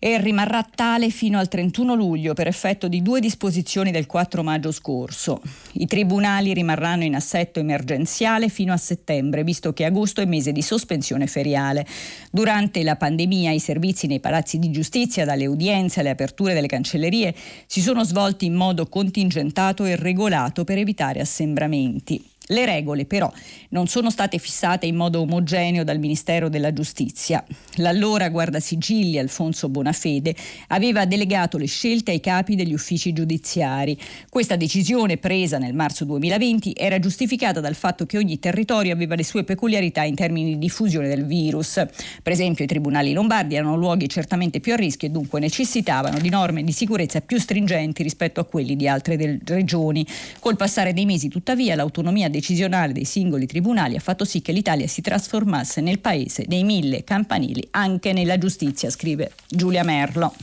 [0.03, 4.73] e rimarrà tale fino al 31 luglio per effetto di due disposizioni del 4 maggio
[4.73, 5.43] scorso.
[5.73, 10.63] I tribunali rimarranno in assetto emergenziale fino a settembre, visto che agosto è mese di
[10.63, 11.87] sospensione feriale.
[12.33, 17.35] Durante la pandemia i servizi nei palazzi di giustizia, dalle udienze alle aperture delle cancellerie,
[17.67, 22.30] si sono svolti in modo contingentato e regolato per evitare assembramenti.
[22.51, 23.33] Le regole però
[23.71, 27.45] non sono state fissate in modo omogeneo dal Ministero della Giustizia.
[27.77, 30.35] L'allora guardasigilli Alfonso Bonafede
[30.69, 33.97] aveva delegato le scelte ai capi degli uffici giudiziari.
[34.29, 39.25] Questa decisione presa nel marzo 2020 era giustificata dal fatto che ogni territorio aveva le
[39.25, 41.75] sue peculiarità in termini di diffusione del virus.
[42.21, 46.29] Per esempio i tribunali lombardi erano luoghi certamente più a rischio e dunque necessitavano di
[46.29, 50.05] norme di sicurezza più stringenti rispetto a quelli di altre regioni.
[50.41, 54.53] Col passare dei mesi tuttavia l'autonomia dei decisionale dei singoli tribunali ha fatto sì che
[54.53, 60.35] l'Italia si trasformasse nel paese dei mille campanili anche nella giustizia, scrive Giulia Merlo.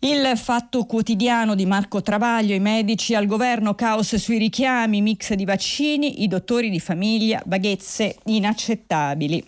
[0.00, 5.44] Il fatto quotidiano di Marco Travaglio, i medici al governo, caos sui richiami, mix di
[5.44, 9.44] vaccini, i dottori di famiglia, vaghezze inaccettabili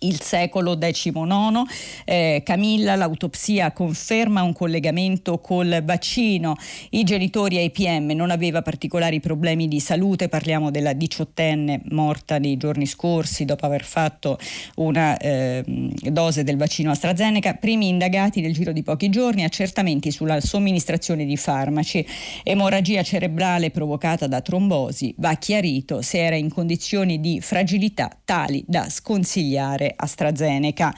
[0.00, 1.62] il secolo XIX.
[2.04, 6.56] Eh, Camilla, l'autopsia conferma un collegamento col vaccino.
[6.90, 12.56] I genitori ai PM non aveva particolari problemi di salute, parliamo della diciottenne morta nei
[12.56, 14.38] giorni scorsi dopo aver fatto
[14.76, 17.54] una eh, dose del vaccino AstraZeneca.
[17.54, 22.06] Primi indagati nel giro di pochi giorni, accertamenti sulla somministrazione di farmaci.
[22.42, 25.14] Emorragia cerebrale provocata da trombosi.
[25.18, 30.94] Va chiarito se era in condizioni di fragilità tali da sconsigliare AstraZeneca.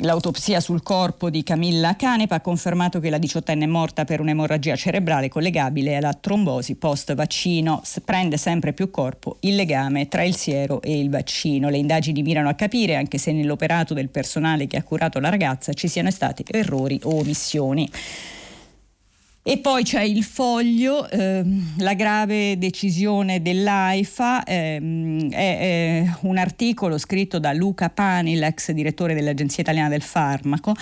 [0.00, 4.76] L'autopsia sul corpo di Camilla Canepa ha confermato che la diciottenne è morta per un'emorragia
[4.76, 7.82] cerebrale collegabile alla trombosi post vaccino.
[8.04, 11.68] Prende sempre più corpo il legame tra il siero e il vaccino.
[11.68, 15.74] Le indagini mirano a capire anche se nell'operato del personale che ha curato la ragazza
[15.74, 17.90] ci siano stati errori o omissioni.
[19.48, 26.98] E poi c'è il foglio, ehm, la grave decisione dell'AIFA, ehm, è, è, un articolo
[26.98, 30.74] scritto da Luca Pani, l'ex direttore dell'Agenzia Italiana del Farmaco.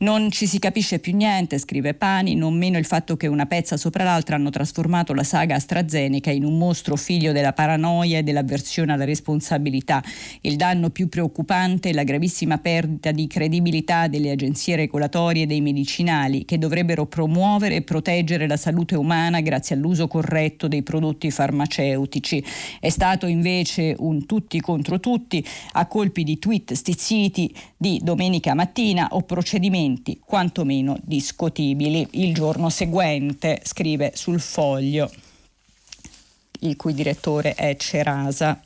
[0.00, 3.78] Non ci si capisce più niente, scrive Pani, non meno il fatto che una pezza
[3.78, 8.92] sopra l'altra hanno trasformato la saga AstraZeneca in un mostro figlio della paranoia e dell'avversione
[8.92, 10.02] alla responsabilità.
[10.42, 16.44] Il danno più preoccupante è la gravissima perdita di credibilità delle agenzie regolatorie dei medicinali
[16.44, 22.44] che dovrebbero promuovere e proteggere proteggere la salute umana grazie all'uso corretto dei prodotti farmaceutici.
[22.80, 29.06] È stato invece un tutti contro tutti a colpi di tweet stizziti di domenica mattina
[29.12, 32.08] o procedimenti quantomeno discutibili.
[32.12, 35.08] Il giorno seguente scrive sul foglio
[36.60, 38.60] il cui direttore è Cerasa.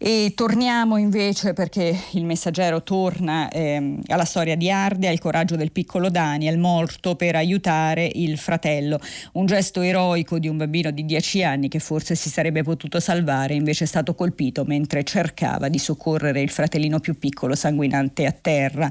[0.00, 5.72] E torniamo invece perché il messaggero torna eh, alla storia di Ardea, il coraggio del
[5.72, 9.00] piccolo Daniel morto per aiutare il fratello.
[9.32, 13.54] Un gesto eroico di un bambino di 10 anni che forse si sarebbe potuto salvare,
[13.54, 18.88] invece è stato colpito mentre cercava di soccorrere il fratellino più piccolo sanguinante a terra.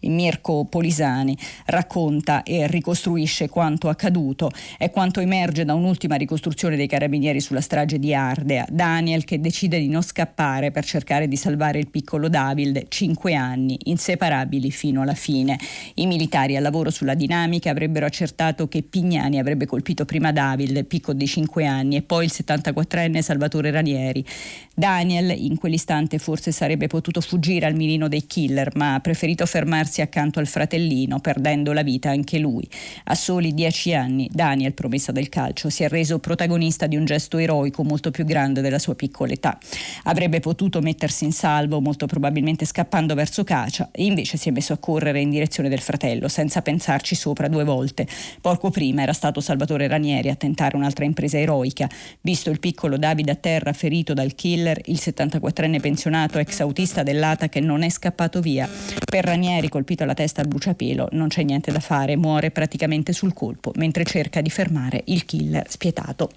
[0.00, 1.36] Mirko Polisani
[1.66, 4.50] racconta e ricostruisce quanto accaduto.
[4.78, 8.64] È quanto emerge da un'ultima ricostruzione dei carabinieri sulla strage di Ardea.
[8.70, 13.34] Daniel che decide di non scappare fare per cercare di salvare il piccolo David, cinque
[13.34, 15.58] anni, inseparabili fino alla fine.
[15.94, 21.18] I militari al lavoro sulla dinamica avrebbero accertato che Pignani avrebbe colpito prima David, piccolo
[21.18, 24.24] di cinque anni, e poi il 74enne Salvatore Ranieri.
[24.72, 30.00] Daniel in quell'istante forse sarebbe potuto fuggire al mirino dei killer, ma ha preferito fermarsi
[30.00, 32.68] accanto al fratellino, perdendo la vita anche lui.
[33.06, 37.38] A soli dieci anni, Daniel, promessa del calcio, si è reso protagonista di un gesto
[37.38, 39.58] eroico molto più grande della sua piccola età.
[40.04, 44.52] Avrebbe avrebbe potuto mettersi in salvo, molto probabilmente scappando verso Cacia, e invece si è
[44.52, 48.06] messo a correre in direzione del fratello, senza pensarci sopra due volte.
[48.40, 51.88] Poco prima era stato Salvatore Ranieri a tentare un'altra impresa eroica.
[52.20, 57.48] Visto il piccolo Davide a terra ferito dal killer, il 74enne pensionato ex autista dell'ATA
[57.48, 58.68] che non è scappato via.
[59.04, 63.32] Per Ranieri, colpito alla testa a bruciapelo, non c'è niente da fare, muore praticamente sul
[63.32, 66.30] colpo, mentre cerca di fermare il killer spietato.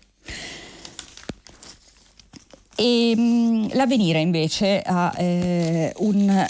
[2.81, 6.49] E mh, mm, l'avvenire invece ha eh, un'apertura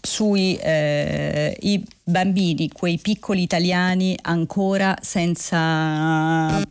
[0.00, 6.64] sui eh, bambini, quei piccoli italiani ancora senza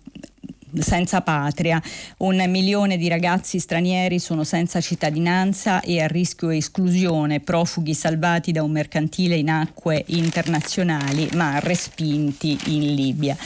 [0.81, 1.81] senza patria.
[2.17, 8.63] Un milione di ragazzi stranieri sono senza cittadinanza e a rischio esclusione, profughi salvati da
[8.63, 13.37] un mercantile in acque internazionali ma respinti in Libia.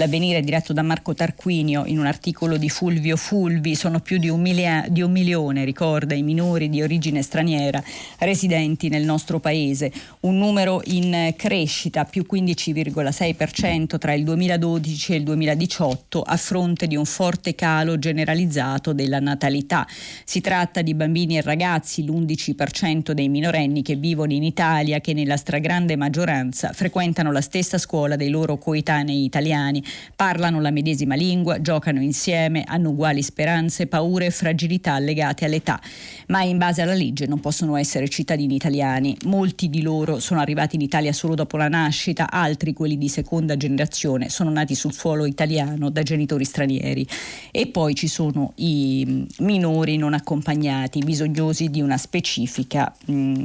[0.00, 4.30] L'avvenire è diretto da Marco Tarquinio in un articolo di Fulvio Fulvi, sono più di
[4.30, 7.84] un, milia- di un milione, ricorda, i minori di origine straniera
[8.20, 15.22] residenti nel nostro paese, un numero in crescita, più 15,6% tra il 2012 e il
[15.24, 19.86] 2018, a fronte di un forte calo generalizzato della natalità.
[20.24, 25.36] Si tratta di bambini e ragazzi, l'11% dei minorenni che vivono in Italia, che nella
[25.36, 32.00] stragrande maggioranza frequentano la stessa scuola dei loro coetanei italiani parlano la medesima lingua, giocano
[32.02, 35.80] insieme, hanno uguali speranze, paure e fragilità legate all'età,
[36.26, 39.16] ma in base alla legge non possono essere cittadini italiani.
[39.24, 43.56] Molti di loro sono arrivati in Italia solo dopo la nascita, altri, quelli di seconda
[43.56, 47.06] generazione, sono nati sul suolo italiano da genitori stranieri.
[47.50, 53.44] E poi ci sono i mm, minori non accompagnati, bisognosi di una specifica, mh, mm,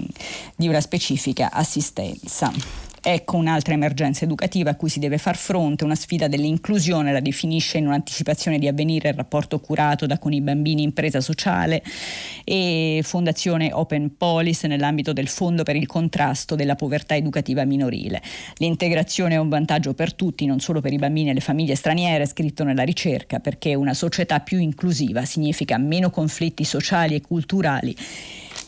[0.56, 2.85] di una specifica assistenza.
[3.08, 7.78] Ecco un'altra emergenza educativa a cui si deve far fronte, una sfida dell'inclusione, la definisce
[7.78, 11.84] in un'anticipazione di avvenire il rapporto curato da con i bambini impresa sociale
[12.44, 18.24] e Fondazione Open Police nell'ambito del Fondo per il contrasto della povertà educativa minorile.
[18.58, 22.26] L'integrazione è un vantaggio per tutti, non solo per i bambini e le famiglie straniere,
[22.26, 27.96] scritto nella ricerca, perché una società più inclusiva significa meno conflitti sociali e culturali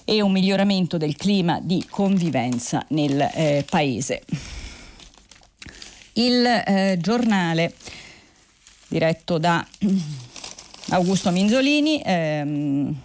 [0.10, 4.24] e un miglioramento del clima di convivenza nel eh, paese.
[6.14, 7.74] Il eh, giornale
[8.88, 9.68] diretto da
[10.92, 12.96] Augusto Minzolini ehm,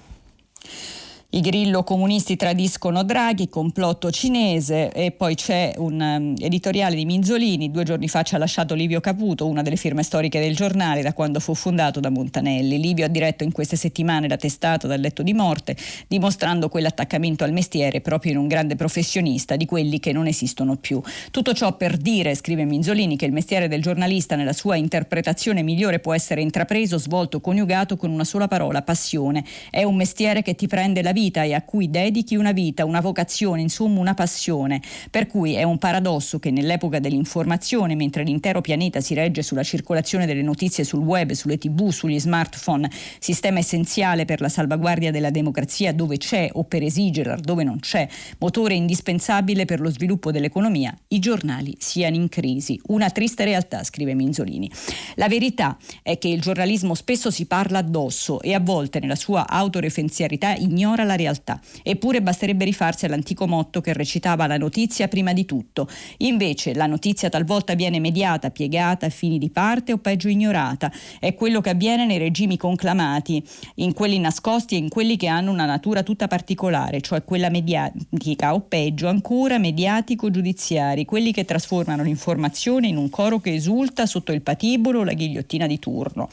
[1.35, 7.71] i grillo comunisti tradiscono Draghi, complotto cinese e poi c'è un um, editoriale di Minzolini,
[7.71, 11.15] due giorni fa ci ha lasciato Livio Caputo, una delle firme storiche del giornale da
[11.15, 12.79] quando fu fondato da Montanelli.
[12.79, 15.75] Livio ha diretto in queste settimane la testata dal letto di morte,
[16.07, 21.01] dimostrando quell'attaccamento al mestiere proprio in un grande professionista di quelli che non esistono più.
[21.31, 25.99] Tutto ciò per dire, scrive Minzolini, che il mestiere del giornalista nella sua interpretazione migliore
[25.99, 29.43] può essere intrapreso, svolto, coniugato con una sola parola, passione.
[29.71, 32.85] È un mestiere che ti prende la vita vita e a cui dedichi una vita,
[32.85, 34.81] una vocazione, insomma una passione.
[35.11, 40.27] Per cui è un paradosso che nell'epoca dell'informazione, mentre l'intero pianeta si regge sulla circolazione
[40.27, 45.93] delle notizie sul web, sulle tv, sugli smartphone, sistema essenziale per la salvaguardia della democrazia
[45.93, 48.09] dove c'è o per esigerla dove non c'è,
[48.39, 52.81] motore indispensabile per lo sviluppo dell'economia, i giornali siano in crisi.
[52.87, 54.71] Una triste realtà, scrive Minzolini.
[55.15, 59.49] La verità è che il giornalismo spesso si parla addosso e a volte nella sua
[59.49, 61.61] autoreferenzialità ignora la realtà.
[61.83, 65.89] Eppure basterebbe rifarsi all'antico motto che recitava la notizia prima di tutto.
[66.19, 70.93] Invece la notizia talvolta viene mediata, piegata a fini di parte o peggio ignorata.
[71.19, 73.43] È quello che avviene nei regimi conclamati,
[73.77, 78.55] in quelli nascosti e in quelli che hanno una natura tutta particolare, cioè quella mediatica
[78.55, 84.43] o peggio ancora mediatico-giudiziari, quelli che trasformano l'informazione in un coro che esulta sotto il
[84.43, 86.29] patibolo o la ghigliottina di turno.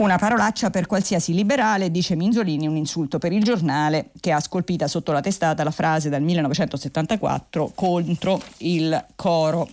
[0.00, 4.88] Una parolaccia per qualsiasi liberale, dice Minzolini, un insulto per il giornale che ha scolpita
[4.88, 9.68] sotto la testata la frase dal 1974 contro il coro.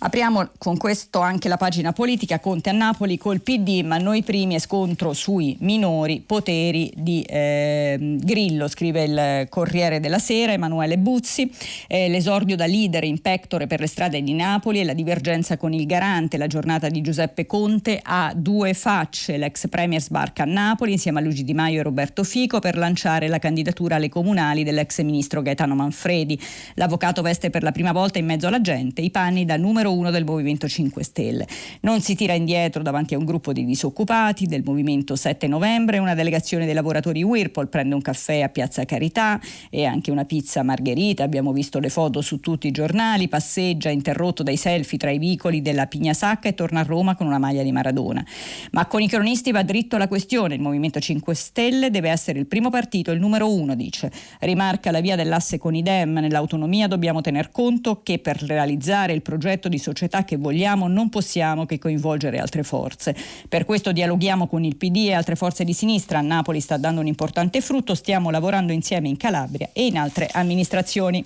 [0.00, 4.54] Apriamo con questo anche la pagina politica, Conte a Napoli col PD, ma noi primi
[4.54, 11.50] è scontro sui minori poteri di eh, Grillo, scrive il Corriere della Sera, Emanuele Buzzi,
[11.88, 15.72] eh, l'esordio da leader in pectore per le strade di Napoli e la divergenza con
[15.72, 20.92] il garante, la giornata di Giuseppe Conte ha due facce, l'ex premier sbarca a Napoli
[20.92, 25.02] insieme a Luigi Di Maio e Roberto Fico per lanciare la candidatura alle comunali dell'ex
[25.02, 26.40] ministro Gaetano Manfredi.
[26.74, 29.92] L'avvocato veste per la prima volta in mezzo alla gente i panni da numero numero
[29.92, 31.46] uno del Movimento 5 Stelle.
[31.80, 36.14] Non si tira indietro davanti a un gruppo di disoccupati del Movimento 7 Novembre, una
[36.14, 41.24] delegazione dei lavoratori Whirlpool prende un caffè a Piazza Carità e anche una pizza margherita,
[41.24, 45.62] abbiamo visto le foto su tutti i giornali, passeggia interrotto dai selfie tra i vicoli
[45.62, 48.24] della Pignasacca e torna a Roma con una maglia di Maradona.
[48.72, 52.46] Ma con i cronisti va dritto alla questione, il Movimento 5 Stelle deve essere il
[52.46, 54.10] primo partito, il numero uno, dice.
[54.40, 59.22] Rimarca la via dell'asse con i Dem, nell'autonomia dobbiamo tener conto che per realizzare il
[59.22, 63.16] progetto di di società che vogliamo non possiamo che coinvolgere altre forze.
[63.48, 66.20] Per questo dialoghiamo con il PD e altre forze di sinistra.
[66.20, 71.24] Napoli sta dando un importante frutto, stiamo lavorando insieme in Calabria e in altre amministrazioni.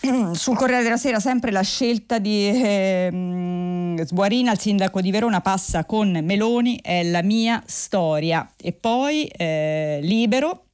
[0.32, 5.84] Sul Corriere della Sera sempre la scelta di eh, Sguarina, il sindaco di Verona, passa
[5.84, 8.48] con Meloni, è la mia storia.
[8.56, 10.67] E poi eh, Libero,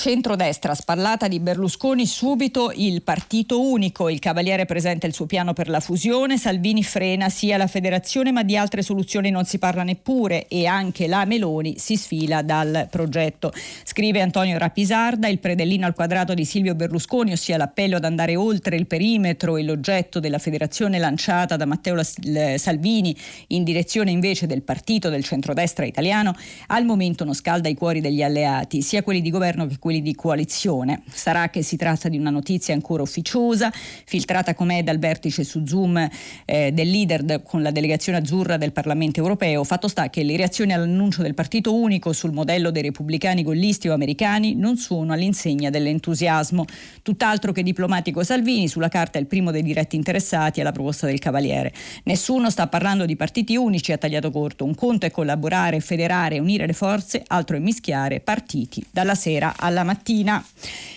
[0.00, 4.08] Centrodestra, spallata di Berlusconi, subito il partito unico.
[4.08, 6.38] Il Cavaliere presenta il suo piano per la fusione.
[6.38, 10.48] Salvini frena sia la federazione, ma di altre soluzioni non si parla neppure.
[10.48, 13.52] E anche la Meloni si sfila dal progetto.
[13.84, 18.76] Scrive Antonio Rapisarda: il predellino al quadrato di Silvio Berlusconi, ossia l'appello ad andare oltre
[18.76, 23.14] il perimetro e l'oggetto della federazione lanciata da Matteo Salvini
[23.48, 26.34] in direzione invece del partito del centrodestra italiano,
[26.68, 30.02] al momento non scalda i cuori degli alleati, sia quelli di governo che quelli quelli
[30.02, 31.02] di coalizione.
[31.10, 36.08] Sarà che si tratta di una notizia ancora ufficiosa, filtrata com'è dal vertice su Zoom
[36.44, 39.64] eh, del leader de, con la delegazione azzurra del Parlamento europeo.
[39.64, 43.92] Fatto sta che le reazioni all'annuncio del partito unico sul modello dei repubblicani gollisti o
[43.92, 46.64] americani non sono all'insegna dell'entusiasmo.
[47.02, 51.18] Tutt'altro che diplomatico Salvini, sulla carta è il primo dei diretti interessati alla proposta del
[51.18, 51.72] Cavaliere.
[52.04, 54.64] Nessuno sta parlando di partiti unici, ha tagliato corto.
[54.64, 59.69] Un conto è collaborare, federare, unire le forze, altro è mischiare partiti dalla sera alla
[59.70, 60.44] alla mattina.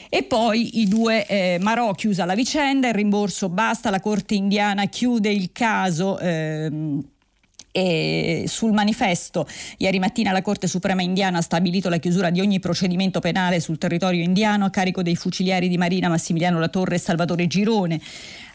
[0.09, 4.85] E poi i due eh, Marò chiusa la vicenda, il rimborso basta, la Corte indiana
[4.85, 6.19] chiude il caso.
[6.19, 7.03] Ehm,
[7.75, 9.47] e sul manifesto
[9.77, 13.79] ieri mattina la Corte Suprema indiana ha stabilito la chiusura di ogni procedimento penale sul
[13.79, 17.99] territorio indiano a carico dei fucilieri di Marina Massimiliano Latorre e Salvatore Girone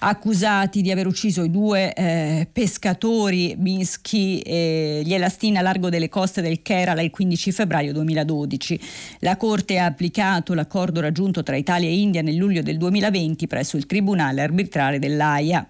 [0.01, 6.09] accusati di aver ucciso i due eh, pescatori Binsky e gli Elastina a largo delle
[6.09, 8.81] coste del Kerala il 15 febbraio 2012.
[9.21, 13.77] La Corte ha applicato l'accordo raggiunto tra Italia e India nel luglio del 2020 presso
[13.77, 15.67] il Tribunale arbitrale dell'AIA.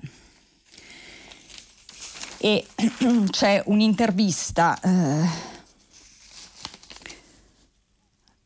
[2.41, 2.65] E
[3.31, 4.79] c'è un'intervista.
[4.81, 5.57] Eh,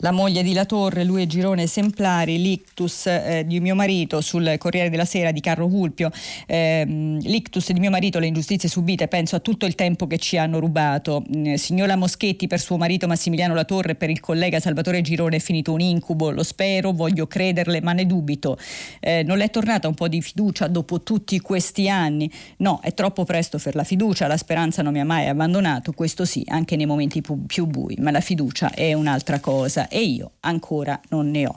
[0.02, 4.56] la moglie di La Torre, lui è Girone Esemplari, l'ictus eh, di mio marito sul
[4.58, 6.10] Corriere della Sera di Carlo Vulpio,
[6.46, 10.36] eh, l'ictus di mio marito, le ingiustizie subite, penso a tutto il tempo che ci
[10.36, 11.22] hanno rubato.
[11.32, 15.38] Eh, signora Moschetti per suo marito Massimiliano La Torre, per il collega Salvatore Girone è
[15.38, 18.58] finito un incubo, lo spero, voglio crederle, ma ne dubito.
[18.98, 22.28] Eh, non le è tornata un po' di fiducia dopo tutti questi anni?
[22.56, 26.24] No, è troppo presto per la fiducia, la speranza non mi ha mai abbandonato, questo
[26.24, 30.98] sì, anche nei momenti più bui, ma la fiducia è un'altra cosa e io ancora
[31.10, 31.56] non ne ho.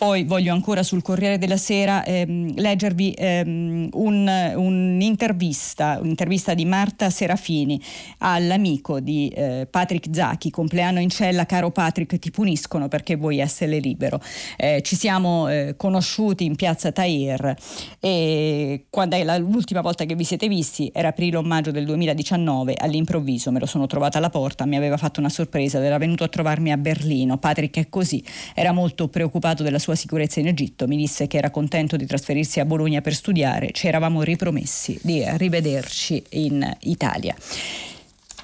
[0.00, 7.10] Poi voglio ancora sul Corriere della Sera ehm, leggervi ehm, un, un'intervista, un'intervista di Marta
[7.10, 7.78] Serafini
[8.20, 13.78] all'amico di eh, Patrick Zacchi, compleanno in cella, caro Patrick, ti puniscono perché vuoi essere
[13.78, 14.22] libero.
[14.56, 17.54] Eh, ci siamo eh, conosciuti in piazza Tahir
[18.00, 21.84] e quando è la, l'ultima volta che vi siete visti era aprile o maggio del
[21.84, 26.24] 2019, all'improvviso me lo sono trovata alla porta, mi aveva fatto una sorpresa, era venuto
[26.24, 27.36] a trovarmi a Berlino.
[27.36, 28.24] Patrick è così,
[28.54, 32.06] era molto preoccupato della sua sua sicurezza in Egitto, mi disse che era contento di
[32.06, 37.34] trasferirsi a Bologna per studiare, ci eravamo ripromessi di rivederci in Italia.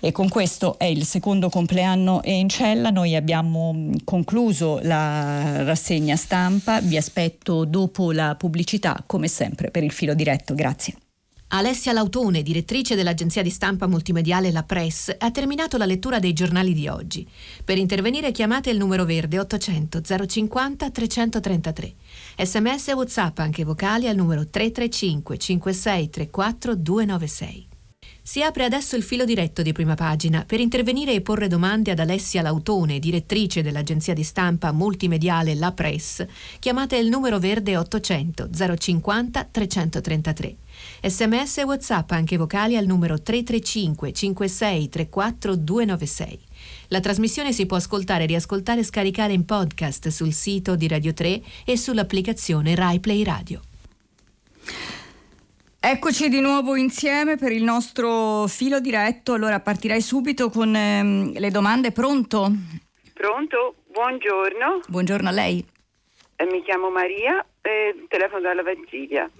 [0.00, 6.80] E con questo è il secondo compleanno in cella, noi abbiamo concluso la rassegna stampa,
[6.80, 11.05] vi aspetto dopo la pubblicità come sempre per il filo diretto, grazie.
[11.48, 16.74] Alessia Lautone, direttrice dell'agenzia di stampa multimediale La Press, ha terminato la lettura dei giornali
[16.74, 17.26] di oggi.
[17.64, 21.94] Per intervenire chiamate il numero verde 800 050 333.
[22.38, 27.68] Sms e WhatsApp anche vocali al numero 335 56 34 296.
[28.22, 32.00] Si apre adesso il filo diretto di prima pagina per intervenire e porre domande ad
[32.00, 36.26] Alessia Lautone, direttrice dell'agenzia di stampa multimediale La Press.
[36.58, 40.56] Chiamate il numero verde 800 050 333.
[41.08, 46.40] Sms e WhatsApp anche vocali al numero 335 56 34 296.
[46.88, 51.40] La trasmissione si può ascoltare, riascoltare e scaricare in podcast sul sito di Radio 3
[51.64, 53.60] e sull'applicazione RaiPlay Radio.
[55.78, 59.34] Eccoci di nuovo insieme per il nostro filo diretto.
[59.34, 61.92] Allora partirei subito con ehm, le domande.
[61.92, 62.50] Pronto?
[63.12, 64.80] Pronto, buongiorno.
[64.88, 65.64] Buongiorno a lei.
[66.34, 69.30] Eh, mi chiamo Maria e telefono dalla Vassilia.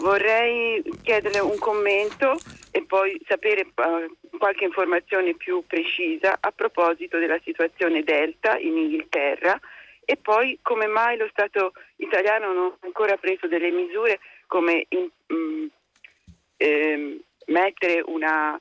[0.00, 2.38] Vorrei chiederle un commento
[2.70, 9.60] e poi sapere uh, qualche informazione più precisa a proposito della situazione Delta in Inghilterra.
[10.02, 15.08] E poi come mai lo Stato italiano non ha ancora preso delle misure come in,
[15.28, 15.68] um,
[16.56, 18.58] eh, mettere una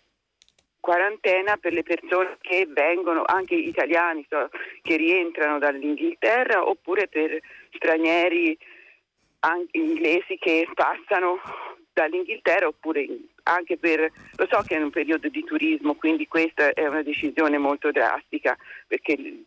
[0.81, 4.49] quarantena per le persone che vengono, anche italiani so,
[4.81, 7.39] che rientrano dall'Inghilterra oppure per
[7.73, 8.57] stranieri
[9.39, 11.39] anche inglesi che passano
[11.93, 13.07] dall'Inghilterra oppure
[13.43, 17.57] anche per, lo so che è un periodo di turismo, quindi questa è una decisione
[17.57, 19.45] molto drastica perché il,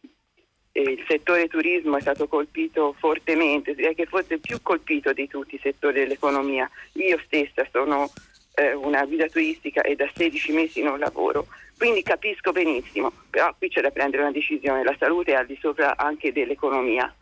[0.72, 5.60] il settore turismo è stato colpito fortemente, è che forse più colpito di tutti i
[5.62, 6.68] settori dell'economia.
[6.94, 8.10] Io stessa sono
[8.54, 11.46] eh, una guida turistica e da 16 mesi non lavoro,
[11.78, 15.58] quindi capisco benissimo, però qui c'è da prendere una decisione, la salute è al di
[15.60, 17.12] sopra anche dell'economia.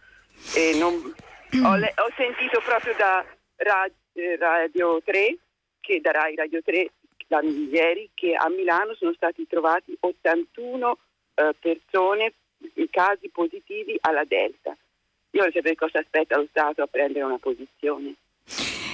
[0.79, 1.15] Non,
[1.65, 3.25] ho, le, ho, sentito proprio da
[4.13, 5.37] eh, Radio 3,
[5.81, 6.91] che da Rai Radio 3
[7.27, 10.99] da ieri, che a Milano sono stati trovati 81
[11.35, 12.33] eh, persone,
[12.91, 14.77] casi positivi alla Delta.
[15.33, 18.15] Io voglio sapere cosa aspetta lo Stato a prendere una posizione.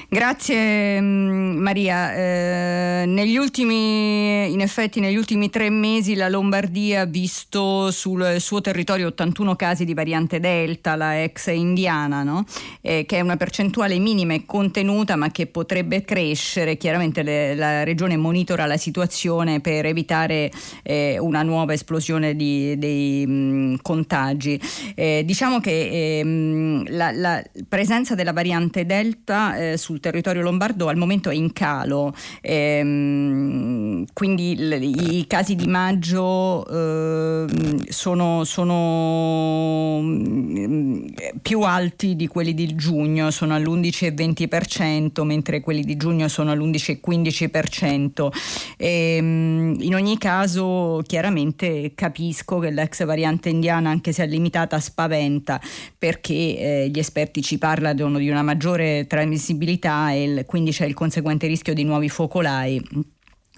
[0.09, 2.15] Grazie mm, Maria.
[2.15, 8.61] Eh, negli ultimi, in effetti negli ultimi tre mesi la Lombardia ha visto sul suo
[8.61, 12.45] territorio 81 casi di variante Delta, la ex indiana, no?
[12.83, 16.77] eh, che è una percentuale minima e contenuta ma che potrebbe crescere.
[16.77, 20.53] Chiaramente le, la regione monitora la situazione per evitare
[20.85, 24.61] eh, una nuova esplosione di, dei mh, mm, contagi.
[24.95, 30.89] Eh, diciamo che ehm, la, la, presenza della variante Delta eh, sul sul territorio lombardo
[30.89, 37.47] al momento è in calo, ehm, quindi i, i casi di maggio eh,
[37.89, 41.07] sono, sono mm,
[41.41, 48.29] più alti di quelli di giugno, sono all'11,20%, mentre quelli di giugno sono all'11,15%.
[48.77, 54.79] E, ehm, in ogni caso, chiaramente capisco che l'ex variante indiana, anche se è limitata,
[54.79, 55.61] spaventa
[55.97, 60.85] perché eh, gli esperti ci parlano di una maggiore trasmissibilità umidità e il, quindi c'è
[60.85, 62.83] il conseguente rischio di nuovi focolai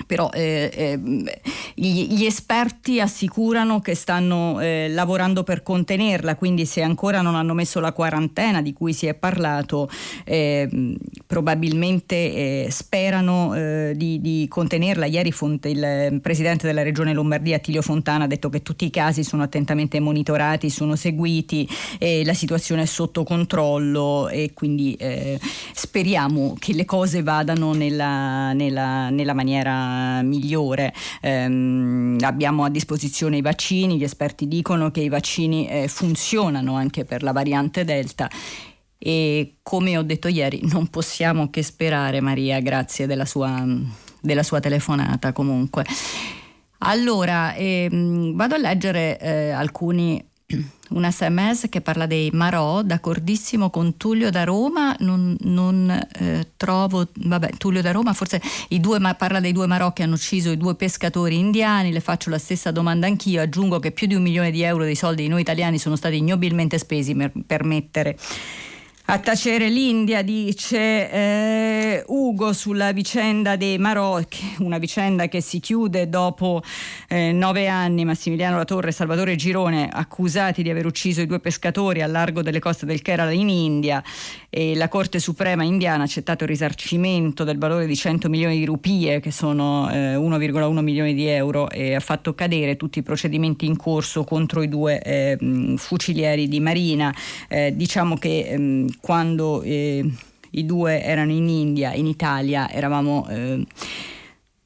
[0.07, 1.01] però eh, eh,
[1.75, 7.55] gli, gli, esperti assicurano che stanno eh, lavorando per contenerla, quindi se ancora non hanno
[7.55, 9.89] messo la quarantena di cui si è parlato,
[10.25, 10.97] ehm,
[11.27, 15.07] probabilmente eh, sperano eh, di, di, contenerla.
[15.07, 19.25] Ieri Fonte, il presidente della regione Lombardia, Attilio Fontana, ha detto che tutti i casi
[19.25, 21.69] sono attentamente monitorati, sono seguiti,
[22.25, 25.39] la situazione è sotto controllo e quindi eh,
[25.73, 29.88] speriamo che le cose vadano nella, nella, nella maniera
[30.23, 30.93] migliore.
[31.21, 37.05] Eh, abbiamo a disposizione i vaccini, gli esperti dicono che i vaccini eh, funzionano anche
[37.05, 38.29] per la variante Delta
[38.99, 43.65] e come ho detto ieri non possiamo che sperare Maria, grazie della sua,
[44.21, 45.85] della sua telefonata comunque.
[46.79, 53.99] Allora, ehm, vado a leggere eh, alcuni un sms che parla dei Marò, d'accordissimo con
[53.99, 58.41] Tullio da Roma, non, non eh, trovo, vabbè Tullio da Roma forse
[58.71, 62.39] due, parla dei due Marò che hanno ucciso i due pescatori indiani, le faccio la
[62.39, 65.43] stessa domanda anch'io, aggiungo che più di un milione di euro dei soldi di noi
[65.43, 68.17] italiani sono stati ignobilmente spesi per, per mettere
[69.11, 76.11] a tacere l'India, dice eh, Ugo sulla vicenda dei Marocchi, una vicenda che si chiude
[76.11, 76.63] dopo
[77.09, 78.05] eh, nove anni.
[78.05, 82.59] Massimiliano Latorre e Salvatore Girone accusati di aver ucciso i due pescatori al largo delle
[82.59, 84.05] coste del Kerala in India
[84.51, 88.67] e la Corte Suprema indiana ha accettato il risarcimento del valore di 100 milioni di
[88.67, 93.65] rupie, che sono eh, 1,1 milioni di euro, e ha fatto cadere tutti i procedimenti
[93.65, 97.15] in corso contro i due eh, fucilieri di Marina.
[97.49, 100.05] Eh, diciamo che quando eh,
[100.51, 103.67] i due erano in India, in Italia, eravamo eh,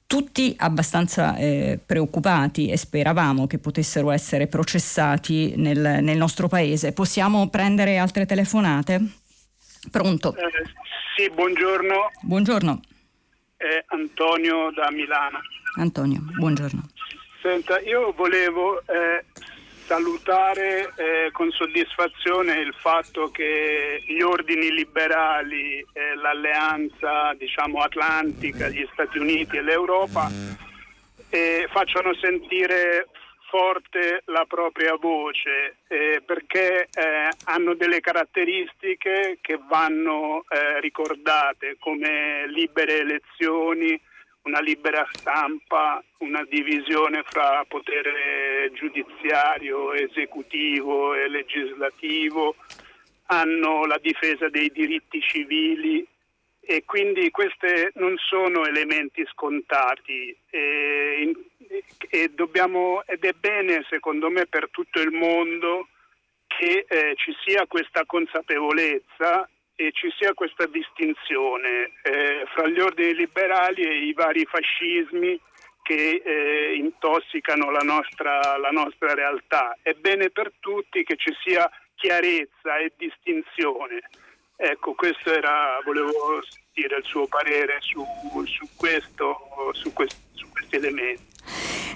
[0.07, 6.93] tutti abbastanza eh, preoccupati e speravamo che potessero essere processati nel, nel, nostro paese.
[6.93, 9.01] Possiamo prendere altre telefonate?
[9.91, 10.37] Pronto?
[10.37, 10.43] Eh,
[11.17, 12.11] sì, buongiorno.
[12.21, 12.81] Buongiorno.
[13.57, 15.41] È Antonio da Milano.
[15.79, 16.89] Antonio, buongiorno.
[17.41, 19.25] Senta, io volevo eh,
[19.93, 28.89] salutare eh, con soddisfazione il fatto che gli ordini liberali, eh, l'alleanza diciamo, atlantica, gli
[28.95, 30.31] Stati Uniti e l'Europa
[31.29, 33.09] eh, facciano sentire
[33.51, 42.49] forte la propria voce eh, perché eh, hanno delle caratteristiche che vanno eh, ricordate come
[42.49, 44.01] libere elezioni,
[44.43, 52.57] una libera stampa, una divisione fra potere giudiziario, esecutivo e legislativo,
[53.27, 56.07] hanno la difesa dei diritti civili
[56.61, 61.33] e quindi questi non sono elementi scontati e,
[62.09, 65.89] e dobbiamo, ed è bene secondo me per tutto il mondo
[66.47, 69.49] che eh, ci sia questa consapevolezza
[69.93, 75.41] ci sia questa distinzione eh, fra gli ordini liberali e i vari fascismi
[75.83, 79.77] che eh, intossicano la nostra, la nostra realtà.
[79.83, 84.01] È bene per tutti che ci sia chiarezza e distinzione.
[84.57, 86.41] Ecco, questo era, volevo
[86.73, 88.05] dire il suo parere su,
[88.47, 91.32] su, questo, su, quest, su questi elementi.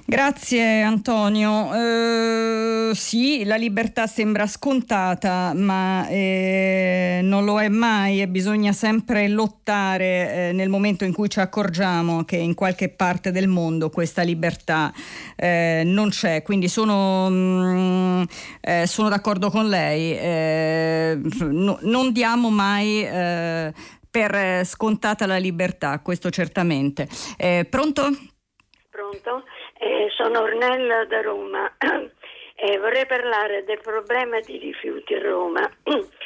[0.09, 1.75] Grazie Antonio.
[1.75, 9.27] Eh, sì, la libertà sembra scontata, ma eh, non lo è mai e bisogna sempre
[9.27, 14.23] lottare eh, nel momento in cui ci accorgiamo che in qualche parte del mondo questa
[14.23, 14.93] libertà
[15.35, 16.43] eh, non c'è.
[16.43, 18.23] Quindi sono, mh, mm,
[18.61, 20.17] eh, sono d'accordo con lei.
[20.17, 21.21] Eh,
[21.51, 23.05] no, non diamo mai
[24.09, 27.09] per scontata la libertà, questo certamente.
[27.69, 28.35] pronto?
[28.97, 29.45] Pronto?
[29.79, 32.13] Eh, sono Ornella da Roma e
[32.57, 35.71] eh, vorrei parlare del problema di rifiuti a Roma.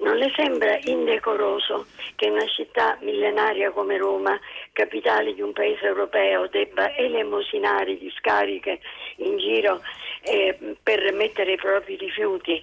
[0.00, 1.84] Non le sembra indecoroso
[2.16, 4.38] che una città millenaria come Roma,
[4.72, 8.80] capitale di un paese europeo, debba elemosinare discariche
[9.16, 9.82] in giro
[10.22, 12.62] eh, per mettere i propri rifiuti?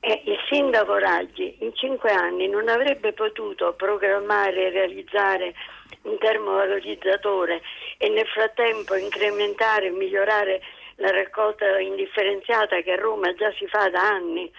[0.00, 5.52] Eh, il sindaco Raggi in cinque anni non avrebbe potuto programmare e realizzare
[6.02, 7.62] un termovalorizzatore
[7.98, 10.60] e nel frattempo incrementare e migliorare
[10.96, 14.50] la raccolta indifferenziata che a Roma già si fa da anni.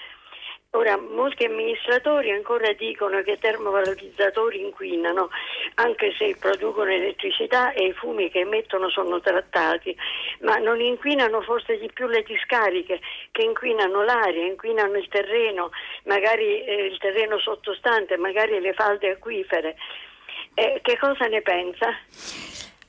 [0.75, 5.29] Ora, molti amministratori ancora dicono che i termovalorizzatori inquinano,
[5.75, 9.95] anche se producono elettricità e i fumi che emettono sono trattati,
[10.39, 12.99] ma non inquinano forse di più le discariche
[13.31, 15.69] che inquinano l'aria, inquinano il terreno,
[16.05, 19.75] magari eh, il terreno sottostante, magari le falde acquifere.
[20.56, 21.88] Eh, che cosa ne pensa?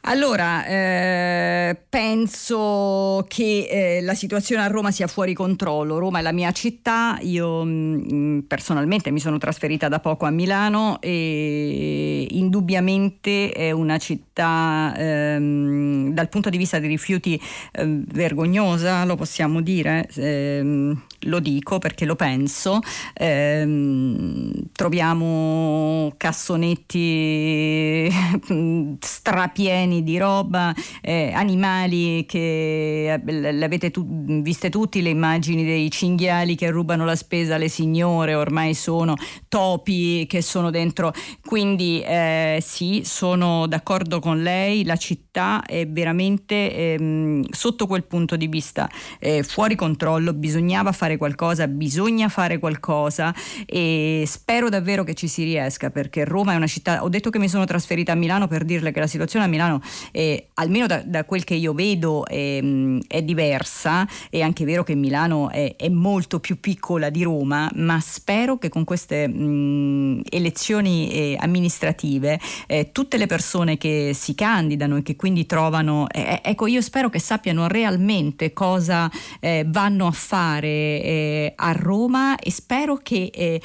[0.06, 5.96] Allora, eh, penso che eh, la situazione a Roma sia fuori controllo.
[5.96, 10.30] Roma è la mia città, io mh, mm, personalmente mi sono trasferita da poco a
[10.30, 17.40] Milano e indubbiamente è una città ehm, dal punto di vista dei rifiuti
[17.72, 20.06] eh, vergognosa, lo possiamo dire.
[20.16, 22.80] Ehm, lo dico perché lo penso,
[23.14, 28.10] ehm, troviamo cassonetti
[29.00, 34.04] strapieni di roba, eh, animali che eh, l'avete tu,
[34.42, 39.14] viste tutti le immagini dei cinghiali che rubano la spesa alle signore, ormai sono
[39.48, 41.12] topi che sono dentro,
[41.44, 48.36] quindi eh, sì, sono d'accordo con lei, la città è veramente ehm, sotto quel punto
[48.36, 53.34] di vista eh, fuori controllo, bisognava fare fare qualcosa, bisogna fare qualcosa
[53.66, 57.38] e spero davvero che ci si riesca perché Roma è una città, ho detto che
[57.38, 61.02] mi sono trasferita a Milano per dirle che la situazione a Milano, è, almeno da,
[61.04, 62.62] da quel che io vedo, è,
[63.06, 68.00] è, diversa, è anche vero che Milano è, è, molto più piccola di Roma, ma
[68.00, 74.96] spero che con queste mh, elezioni eh, amministrative eh, tutte le persone che si candidano
[74.96, 79.10] e che quindi trovano, eh, ecco io spero che sappiano realmente cosa
[79.40, 83.60] eh, vanno a fare eh, a Roma e spero che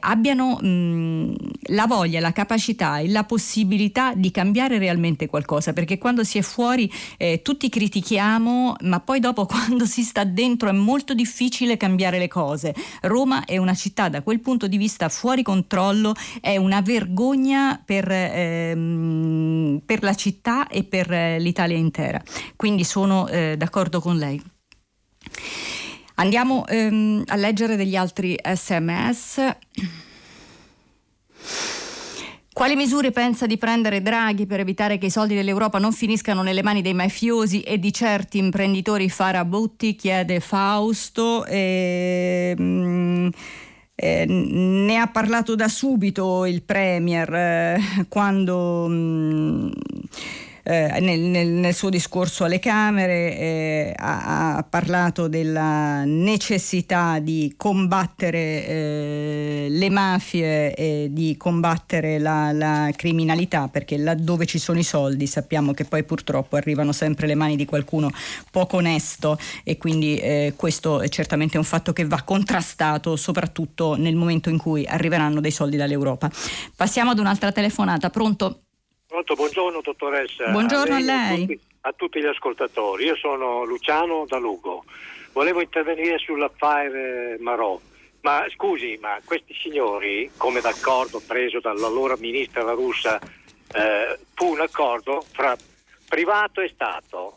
[0.00, 1.34] abbiano mh,
[1.68, 6.42] la voglia, la capacità e la possibilità di cambiare realmente qualcosa, perché quando si è
[6.42, 6.90] fuori
[7.42, 12.74] tutti critichiamo, ma poi dopo quando si sta dentro è molto difficile cambiare le cose.
[13.02, 18.10] Roma è una città da quel punto di vista fuori controllo, è una vergogna per,
[18.10, 22.22] ehm, per la città e per eh, l'Italia intera.
[22.56, 24.42] Quindi sono eh, d'accordo con lei.
[26.16, 29.56] Andiamo ehm, a leggere degli altri sms.
[32.52, 36.62] Quali misure pensa di prendere Draghi per evitare che i soldi dell'Europa non finiscano nelle
[36.62, 39.96] mani dei mafiosi e di certi imprenditori farabutti?
[39.96, 41.46] Chiede Fausto.
[41.46, 43.28] E, mm,
[43.94, 48.86] eh, ne ha parlato da subito il Premier eh, quando...
[48.88, 49.70] Mm,
[50.64, 57.54] eh, nel, nel, nel, suo discorso alle Camere eh, ha, ha, parlato della necessità di
[57.56, 64.84] combattere eh, le mafie e di combattere la, la, criminalità perché laddove ci sono i
[64.84, 68.10] soldi sappiamo che poi purtroppo arrivano sempre le mani di qualcuno
[68.50, 74.14] poco onesto e quindi eh, questo è certamente un fatto che va contrastato soprattutto nel
[74.14, 76.30] momento in cui arriveranno dei soldi dall'Europa.
[76.76, 78.10] Passiamo ad un'altra telefonata.
[78.10, 78.60] Pronto?
[79.12, 80.48] Pronto, buongiorno dottoressa.
[80.48, 81.10] Buongiorno a lei.
[81.10, 81.46] A, lei.
[81.46, 83.04] Tutti, a tutti gli ascoltatori.
[83.04, 84.84] Io sono Luciano da Lugo.
[85.32, 87.78] Volevo intervenire sull'affare Marò.
[88.22, 93.20] Ma scusi, ma questi signori, come d'accordo preso dall'allora ministra la russa,
[93.74, 95.54] eh, fu un accordo fra
[96.08, 97.36] privato e Stato.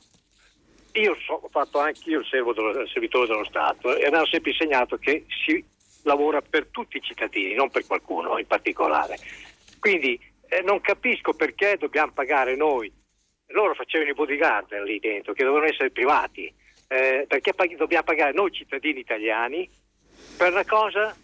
[0.94, 4.52] Io so, ho fatto anche io il, dello, servitore dello Stato e mi hanno sempre
[4.52, 5.62] insegnato che si
[6.04, 9.18] lavora per tutti i cittadini, non per qualcuno in particolare.
[9.78, 10.18] Quindi
[10.48, 12.92] eh, non capisco perché dobbiamo pagare noi.
[13.48, 16.52] Loro facevano i bodyguard lì dentro, che dovevano essere privati.
[16.88, 19.68] Eh, perché pag- dobbiamo pagare noi cittadini italiani
[20.38, 21.16] per una cosa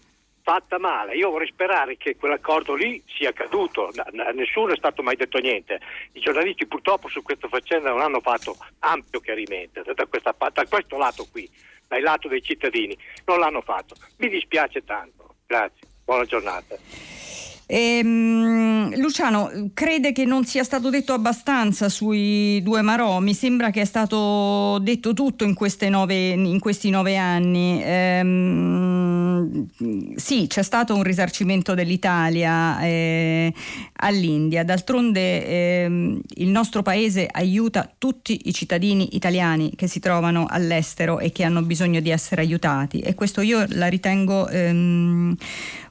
[0.42, 1.16] fatta male.
[1.16, 5.80] Io vorrei sperare che quell'accordo lì sia caduto, n- nessuno è stato mai detto niente.
[6.14, 10.98] I giornalisti purtroppo su questa faccenda non hanno fatto ampio chiarimento da, questa, da questo
[10.98, 11.50] lato qui,
[11.88, 13.96] dal lato dei cittadini, non l'hanno fatto.
[14.18, 15.36] Mi dispiace tanto.
[15.46, 17.31] Grazie, buona giornata.
[17.74, 23.22] Ehm, Luciano, crede che non sia stato detto abbastanza sui due Marò?
[23.22, 25.56] Mi sembra che è stato detto tutto in,
[25.90, 27.82] nove, in questi nove anni.
[27.82, 29.68] Ehm,
[30.16, 33.54] sì, c'è stato un risarcimento dell'Italia eh,
[33.96, 41.20] all'India, d'altronde eh, il nostro paese aiuta tutti i cittadini italiani che si trovano all'estero
[41.20, 45.36] e che hanno bisogno di essere aiutati e questo io la ritengo ehm,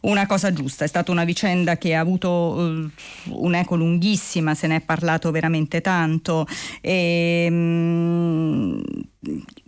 [0.02, 2.90] una cosa giusta, è stata una vicenda che ha avuto uh,
[3.26, 6.46] un'eco lunghissima, se ne è parlato veramente tanto.
[6.80, 8.82] E um,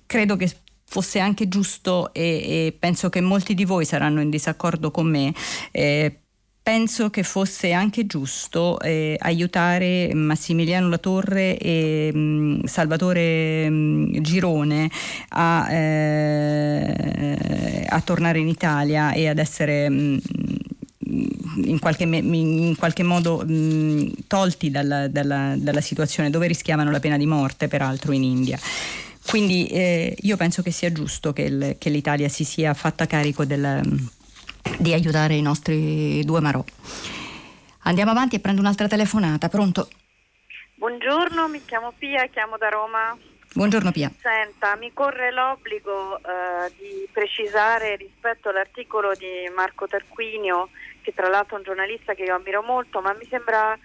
[0.06, 0.50] credo che
[0.84, 5.32] fosse anche giusto e, e, penso che molti di voi saranno in disaccordo con me
[5.70, 6.22] eh,
[6.62, 14.12] penso che fosse anche giusto eh, aiutare Massimiliano Latorre e mh, mm, Salvatore mh, mm,
[14.20, 14.90] Girone
[15.30, 16.94] a, eh,
[17.88, 20.16] a, tornare in Italia e ad essere mh, mm,
[21.56, 27.16] in qualche, in qualche, modo mh, tolti dalla, dalla, dalla, situazione dove rischiavano la pena
[27.16, 28.58] di morte, peraltro in India.
[29.26, 33.44] Quindi eh, io penso che sia giusto che, il, che l'Italia si sia fatta carico
[33.44, 34.10] del
[34.78, 36.64] di aiutare i nostri due Marò.
[37.84, 39.48] Andiamo avanti e prendo un'altra telefonata.
[39.48, 39.88] Pronto?
[40.74, 43.16] Buongiorno, mi chiamo Pia, chiamo da Roma.
[43.54, 44.10] Buongiorno Pia.
[44.20, 50.70] Senta, mi corre l'obbligo eh, di precisare rispetto all'articolo di Marco Tarquinio,
[51.02, 53.78] che tra l'altro è un giornalista che io ammiro molto, ma mi sembra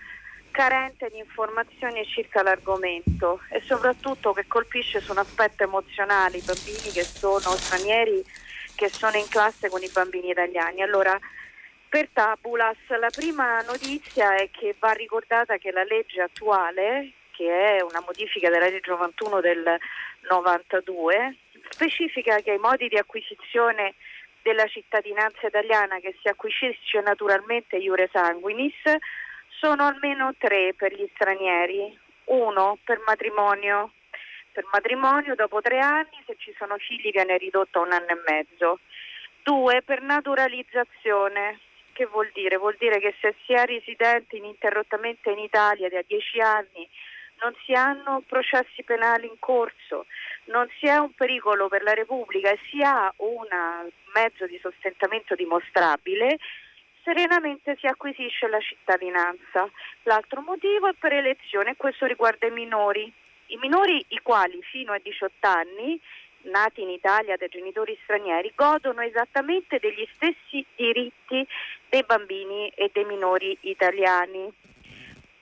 [0.52, 6.92] carente di informazioni circa l'argomento e soprattutto che colpisce su un aspetto emozionale i bambini
[6.92, 8.24] che sono stranieri
[8.78, 10.82] che sono in classe con i bambini italiani.
[10.82, 11.20] Allora,
[11.90, 17.82] per Tabulas, la prima notizia è che va ricordata che la legge attuale, che è
[17.82, 19.78] una modifica della legge 91 del
[20.30, 21.38] 92,
[21.70, 23.96] specifica che i modi di acquisizione
[24.48, 28.80] della cittadinanza italiana che si acquisisce naturalmente iure sanguinis
[29.60, 33.92] sono almeno tre per gli stranieri, uno per matrimonio
[34.54, 38.22] per matrimonio dopo tre anni, se ci sono figli viene ridotto a un anno e
[38.26, 38.80] mezzo.
[39.44, 41.60] Due, per naturalizzazione.
[41.94, 42.58] Che vuol dire?
[42.58, 46.90] Vuol dire che se si è residenti ininterrottamente in Italia da dieci anni
[47.42, 50.06] non si hanno processi penali in corso,
[50.46, 53.48] non si è un pericolo per la Repubblica e si ha un
[54.14, 56.38] mezzo di sostentamento dimostrabile,
[57.04, 59.70] serenamente si acquisisce la cittadinanza.
[60.04, 63.12] L'altro motivo è per elezione e questo riguarda i minori.
[63.48, 66.00] I minori i quali fino a 18 anni
[66.48, 71.46] nati in Italia da genitori stranieri godono esattamente degli stessi diritti
[71.90, 74.52] dei bambini e dei minori italiani.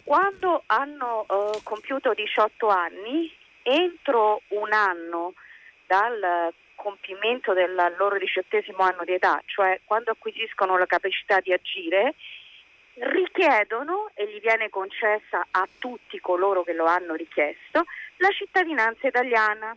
[0.06, 5.34] Quando hanno eh, compiuto 18 anni, entro un anno
[5.88, 12.14] dal compimento del loro diciottesimo anno di età, cioè quando acquisiscono la capacità di agire,
[12.94, 17.86] richiedono e gli viene concessa a tutti coloro che lo hanno richiesto
[18.18, 19.76] la cittadinanza italiana.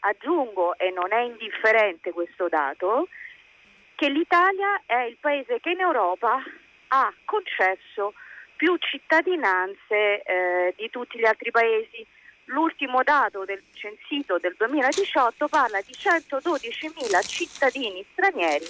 [0.00, 3.06] Aggiungo, e non è indifferente questo dato,
[3.94, 6.42] che l'Italia è il paese che in Europa
[6.88, 8.14] ha concesso
[8.58, 12.04] più cittadinanze eh, di tutti gli altri paesi.
[12.46, 18.66] L'ultimo dato del censito del 2018 parla di 112.000 cittadini stranieri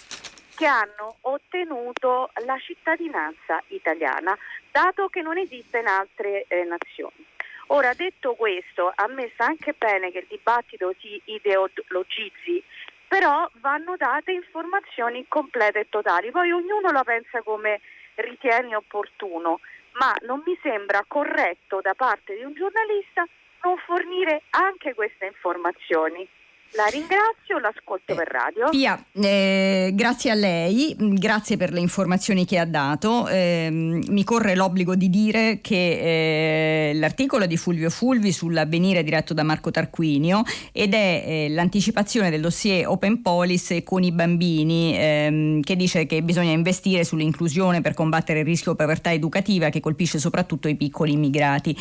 [0.55, 4.37] che hanno ottenuto la cittadinanza italiana,
[4.71, 7.25] dato che non esiste in altre eh, nazioni.
[7.69, 12.63] Ora, detto questo, a me sa anche bene che il dibattito si ideologizzi,
[13.07, 17.81] però vanno date informazioni complete e totali, poi ognuno la pensa come
[18.17, 19.61] ritiene opportuno
[19.99, 23.25] ma non mi sembra corretto da parte di un giornalista
[23.63, 26.27] non fornire anche queste informazioni.
[26.73, 28.69] La ringrazio, l'ascolto per radio.
[28.69, 33.27] Pia, eh, grazie a lei, grazie per le informazioni che ha dato.
[33.27, 39.45] Eh, mi corre l'obbligo di dire che eh, l'articolo di Fulvio Fulvi sull'avvenire diretto da
[39.45, 45.75] Marco Tarquinio ed è eh, l'anticipazione del dossier Open Police con i bambini ehm, che
[45.75, 50.77] dice che bisogna investire sull'inclusione per combattere il rischio povertà educativa che colpisce soprattutto i
[50.77, 51.75] piccoli immigrati.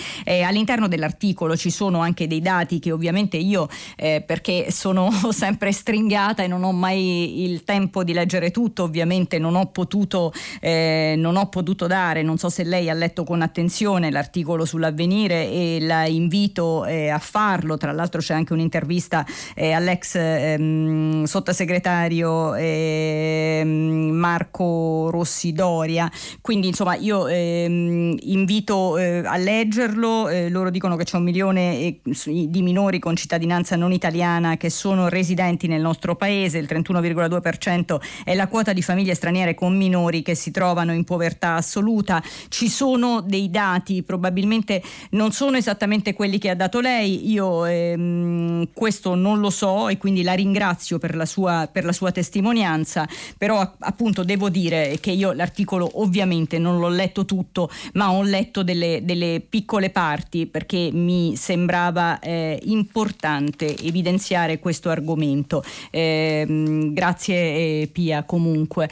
[0.46, 3.68] all'interno dell'articolo ci sono anche dei dati che ovviamente io
[3.98, 9.40] eh, perché sono sempre stringata e non ho mai il tempo di leggere tutto, ovviamente
[9.40, 13.42] non ho potuto, eh, non ho potuto dare, non so se lei ha letto con
[13.42, 19.26] attenzione l'articolo sull'avvenire e la invito eh, a farlo, tra l'altro c'è anche un'intervista
[19.56, 26.10] eh, all'ex ehm, sottosegretario ehm, Marco Rossi Doria,
[26.42, 32.00] quindi insomma io ehm, invito eh, a leggerlo, eh, loro dicono che c'è un milione
[32.04, 38.00] di minori con cittadinanza non italiana che che sono residenti nel nostro paese, il 31,2%
[38.26, 42.22] è la quota di famiglie straniere con minori che si trovano in povertà assoluta.
[42.50, 48.70] Ci sono dei dati, probabilmente non sono esattamente quelli che ha dato lei, io ehm,
[48.74, 53.08] questo non lo so e quindi la ringrazio per la sua, per la sua testimonianza,
[53.38, 58.64] però appunto devo dire che io l'articolo ovviamente non l'ho letto tutto, ma ho letto
[58.64, 65.64] delle, delle piccole parti perché mi sembrava eh, importante evidenziare questo argomento.
[65.92, 66.46] Eh,
[66.92, 68.90] grazie Pia comunque.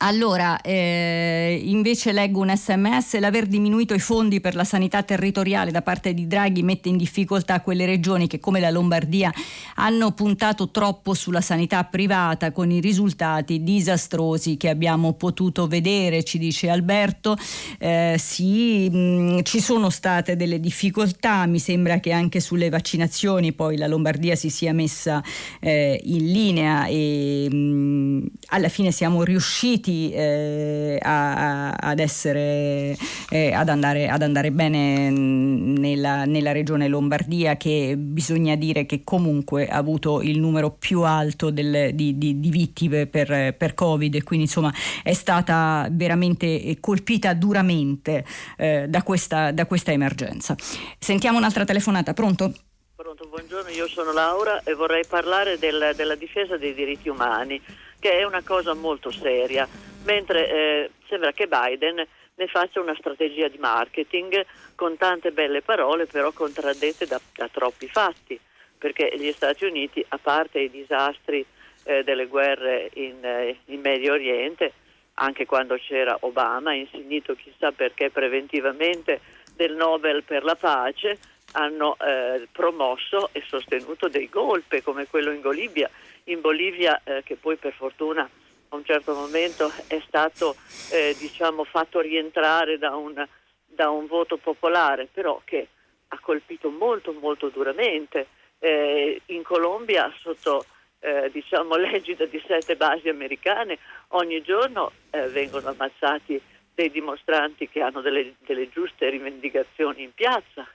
[0.00, 5.80] Allora, eh, invece leggo un sms, l'aver diminuito i fondi per la sanità territoriale da
[5.80, 9.32] parte di Draghi mette in difficoltà quelle regioni che come la Lombardia
[9.76, 16.36] hanno puntato troppo sulla sanità privata con i risultati disastrosi che abbiamo potuto vedere, ci
[16.36, 17.34] dice Alberto.
[17.78, 23.54] Eh, sì, mh, mm, ci sono state delle difficoltà, mi sembra che anche sulle vaccinazioni
[23.54, 25.22] poi la Lombardia si sia messa
[25.58, 32.96] eh, in linea e mh, mm, alla fine siamo riusciti riusciti eh, a, ad, essere,
[33.30, 39.68] eh, ad, andare, ad andare bene nella, nella, regione Lombardia che bisogna dire che comunque
[39.68, 44.22] ha avuto il numero più alto del, di, di, di, vittime per, per, Covid e
[44.22, 44.72] quindi insomma
[45.02, 48.24] è stata veramente colpita duramente
[48.56, 50.54] eh, da, questa, da questa emergenza.
[50.98, 52.52] Sentiamo un'altra telefonata, pronto?
[52.96, 57.60] Pronto, buongiorno, io sono Laura e vorrei parlare del, della difesa dei diritti umani
[58.06, 59.66] che è una cosa molto seria,
[60.04, 64.46] mentre eh, sembra che Biden ne faccia una strategia di marketing
[64.76, 68.38] con tante belle parole però contraddette da, da troppi fatti,
[68.78, 71.44] perché gli Stati Uniti, a parte i disastri
[71.82, 74.72] eh, delle guerre in, eh, in Medio Oriente,
[75.14, 79.18] anche quando c'era Obama, insignito chissà perché preventivamente
[79.56, 81.18] del Nobel per la pace,
[81.52, 85.90] hanno eh, promosso e sostenuto dei golpe come quello in Bolivia,
[86.28, 88.28] in Bolivia eh, che poi per fortuna
[88.68, 90.56] a un certo momento è stato
[90.90, 93.26] eh, diciamo, fatto rientrare da un,
[93.64, 95.68] da un, voto popolare, però che
[96.08, 98.26] ha colpito molto molto duramente.
[98.58, 100.64] Eh, in Colombia sotto
[101.00, 106.40] eh, diciamo, l'egida di sette basi americane ogni giorno eh, vengono ammazzati
[106.74, 110.66] dei dimostranti che hanno delle, delle giuste rivendicazioni in piazza,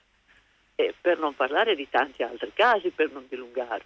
[1.00, 3.84] per non parlare di tanti altri casi, per non dilungare.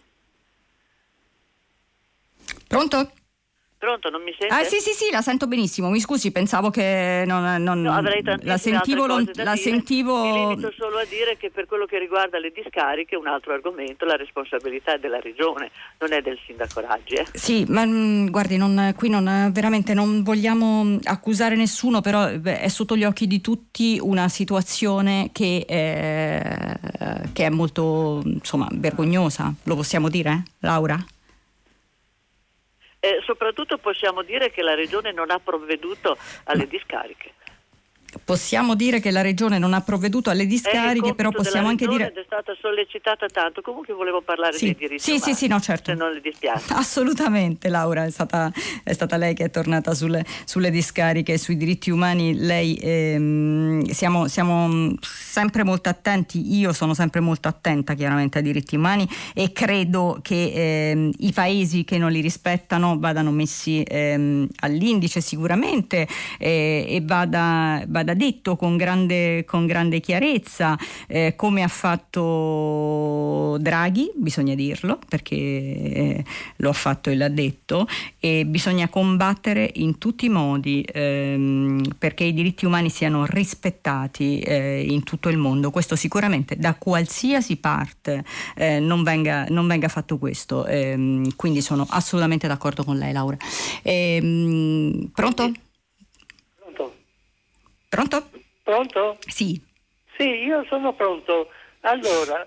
[2.76, 3.10] Pronto?
[3.78, 4.54] Pronto, non mi sente?
[4.54, 5.90] Ah, sì, sì, sì, la sento benissimo.
[5.90, 7.62] Mi scusi, pensavo che non.
[7.62, 9.06] non no, avrei la sentivo.
[9.06, 9.58] Non, la dire.
[9.58, 10.24] sentivo...
[10.24, 14.06] Mi limito solo a dire che per quello che riguarda le discariche, un altro argomento,
[14.06, 15.70] la responsabilità è della regione,
[16.00, 17.14] non è del sindaco Raggi.
[17.14, 17.28] Eh.
[17.34, 22.68] Sì, ma mm, guardi, non, qui non, veramente non vogliamo accusare nessuno, però beh, è
[22.70, 26.80] sotto gli occhi di tutti una situazione che, eh,
[27.34, 29.54] che è molto insomma, vergognosa.
[29.64, 30.98] Lo possiamo dire, Laura?
[33.24, 37.34] Soprattutto possiamo dire che la Regione non ha provveduto alle discariche.
[38.24, 42.12] Possiamo dire che la Regione non ha provveduto alle discariche, però possiamo anche dire...
[42.14, 44.66] è stata sollecitata tanto, comunque volevo parlare sì.
[44.66, 45.92] dei diritti sì, umani, sì, sì, no, certo.
[45.92, 46.66] se non le dispiace.
[46.74, 48.52] Assolutamente, Laura, è stata,
[48.84, 52.36] è stata lei che è tornata sulle, sulle discariche e sui diritti umani.
[52.36, 58.76] Lei, ehm, siamo, siamo, sempre molto attenti, io sono sempre molto attenta chiaramente ai diritti
[58.76, 65.22] umani e credo che ehm, i paesi che non li rispettano vadano messi ehm, all'indice
[65.22, 66.08] sicuramente
[66.40, 70.78] eh, e vada, vada vada detto con grande, con grande chiarezza,
[71.08, 76.24] eh, come ha fatto Draghi, bisogna dirlo, perché eh,
[76.58, 77.88] lo ha fatto e l'ha detto,
[78.20, 84.86] e bisogna combattere in tutti i modi ehm, perché i diritti umani siano rispettati eh,
[84.88, 85.72] in tutto il mondo.
[85.72, 88.24] Questo sicuramente da qualsiasi parte
[88.56, 90.66] eh, non venga, non, venga, fatto questo.
[90.68, 93.38] Ehm, quindi sono assolutamente d'accordo con lei, Laura.
[93.82, 95.52] Ehm, pronto?
[97.96, 98.30] Pronto?
[98.62, 99.18] Pronto?
[99.26, 99.58] Sì.
[100.18, 101.48] Sì, io sono pronto.
[101.82, 102.46] Allora,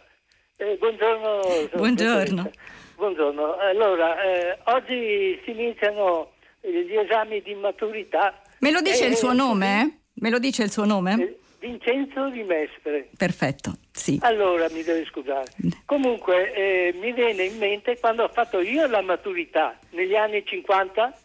[0.59, 1.41] eh, buongiorno.
[1.73, 2.51] Buongiorno.
[2.97, 3.57] Buongiorno.
[3.57, 8.43] Allora, eh, oggi si iniziano gli esami di maturità.
[8.59, 10.01] Me lo dice eh, il suo nome?
[10.17, 11.15] Me lo dice il suo nome?
[11.15, 13.09] Eh, Vincenzo Di Mestre.
[13.17, 14.19] Perfetto, sì.
[14.21, 15.51] Allora, mi deve scusare.
[15.87, 21.19] Comunque, eh, mi viene in mente quando ho fatto io la maturità, negli anni 50,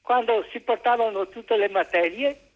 [0.00, 2.47] quando si portavano tutte le materie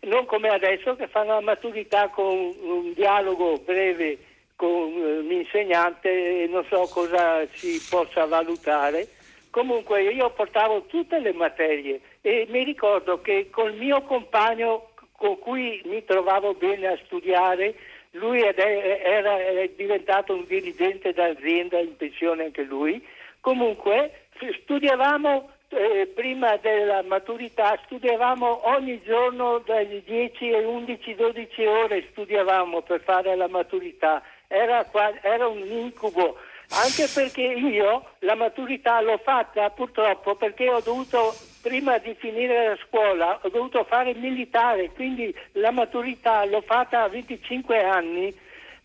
[0.00, 4.18] non come adesso che fanno la maturità con un dialogo breve
[4.54, 9.06] con eh, l'insegnante e non so cosa si possa valutare.
[9.50, 15.80] Comunque io portavo tutte le materie e mi ricordo che col mio compagno con cui
[15.84, 17.74] mi trovavo bene a studiare,
[18.12, 23.04] lui era, diventato un dirigente d'azienda in pensione anche lui,
[23.40, 24.26] comunque
[24.62, 32.82] studiavamo eh, prima della maturità studiavamo ogni giorno dalle 10 e 11, 12 ore studiavamo
[32.82, 34.86] per fare la maturità, era,
[35.22, 36.36] era un incubo,
[36.70, 42.78] anche perché io la maturità l'ho fatta purtroppo perché ho dovuto, prima di finire la
[42.86, 48.34] scuola, ho dovuto fare militare, quindi la maturità l'ho fatta a 25 anni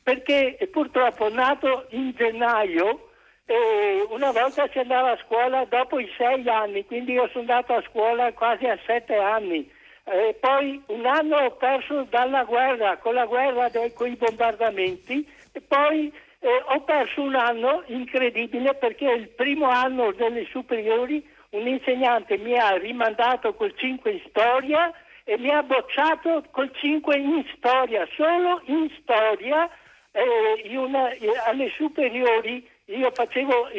[0.03, 3.11] perché purtroppo nato in gennaio
[3.45, 7.73] e una volta si andava a scuola dopo i sei anni, quindi io sono andato
[7.73, 9.69] a scuola quasi a sette anni.
[10.05, 15.61] E poi un anno ho perso dalla guerra, con la guerra con i bombardamenti, e
[15.61, 22.37] poi eh, ho perso un anno incredibile perché il primo anno delle superiori un insegnante
[22.37, 24.91] mi ha rimandato col 5 in storia
[25.23, 29.69] e mi ha bocciato col 5 in storia, solo in storia
[30.11, 33.69] eh, una, eh, alle superiori io facevo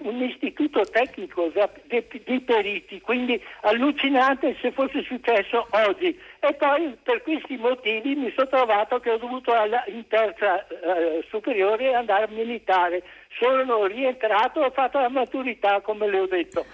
[0.00, 1.50] un istituto tecnico
[1.86, 6.18] di, periti, quindi allucinante se fosse successo oggi.
[6.40, 11.24] E poi per questi motivi mi sono trovato che ho dovuto alla, in terza eh,
[11.28, 13.02] superiore andare a militare.
[13.40, 16.64] Sono rientrato e ho fatto la maturità, come le ho detto.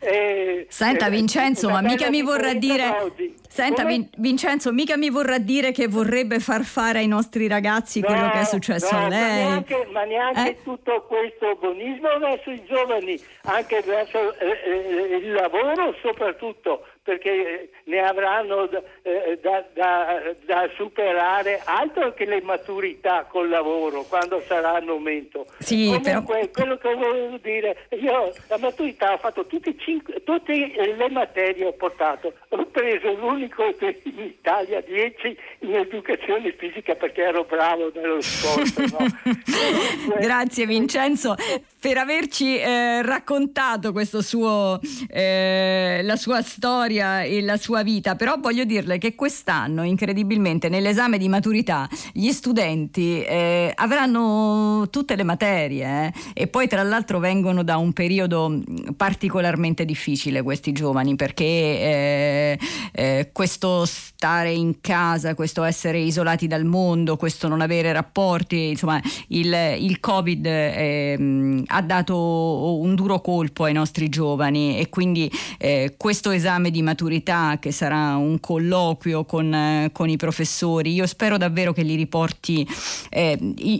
[0.00, 3.12] Eh, Senta eh, Vincenzo, ma mica mi vorrà dire...
[3.48, 8.06] Senta Vin- Vincenzo, mica mi vorrà dire che vorrebbe far fare ai nostri ragazzi no,
[8.06, 9.44] quello che è successo no, a lei.
[9.44, 10.62] Ma neanche, ma neanche eh?
[10.62, 17.98] tutto questo buonismo verso i giovani, anche verso eh, eh il lavoro soprattutto perché ne
[18.00, 24.78] avranno da, eh, da, da, da, superare altro che le maturità col lavoro quando sarà
[24.78, 25.46] il momento.
[25.58, 26.48] Sì, Comunque, però...
[26.50, 31.72] quello che volevo dire, io la maturità ho fatto tutte, cinque, tutte le materie ho
[31.74, 38.78] portato, ho preso l'unico in Italia 10 in educazione fisica perché ero bravo nello sport.
[38.92, 40.16] No?
[40.18, 41.36] Grazie Vincenzo
[41.84, 43.92] per averci eh, raccontato
[44.22, 44.80] suo,
[45.10, 51.18] eh, la sua storia e la sua vita, però voglio dirle che quest'anno incredibilmente nell'esame
[51.18, 57.62] di maturità gli studenti eh, avranno tutte le materie eh, e poi tra l'altro vengono
[57.62, 58.60] da un periodo
[58.96, 62.58] particolarmente difficile questi giovani perché eh,
[62.92, 69.00] eh, questo stare in casa, questo essere isolati dal mondo, questo non avere rapporti, insomma
[69.28, 75.94] il, il Covid ehm, ha dato un duro colpo ai nostri giovani e quindi eh,
[75.96, 81.36] questo esame di maturità che sarà un colloquio con, eh, con i professori, io spero
[81.36, 82.66] davvero che li riporti
[83.10, 83.36] eh,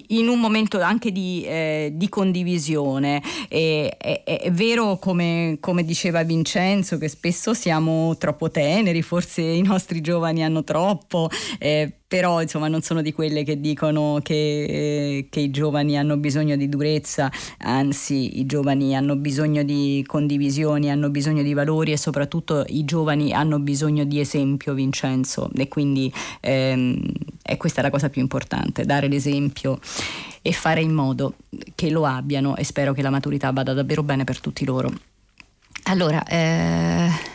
[0.08, 3.22] in un momento anche di, eh, di condivisione.
[3.48, 9.62] E, è, è, vero come, come diceva Vincenzo che spesso siamo troppo teneri, forse i
[9.62, 11.28] nostri giovani hanno troppo.
[11.58, 16.54] Eh, però insomma non sono di quelle che dicono che, che, i giovani hanno bisogno
[16.54, 17.28] di durezza,
[17.58, 23.32] anzi i giovani hanno bisogno di condivisioni, hanno bisogno di valori e soprattutto i giovani
[23.32, 27.02] hanno bisogno di esempio Vincenzo e quindi ehm,
[27.42, 29.80] è questa la cosa più importante, dare l'esempio
[30.40, 31.34] e fare in modo
[31.74, 34.88] che lo abbiano e spero che la maturità vada davvero bene per tutti loro.
[35.86, 37.33] Allora, eh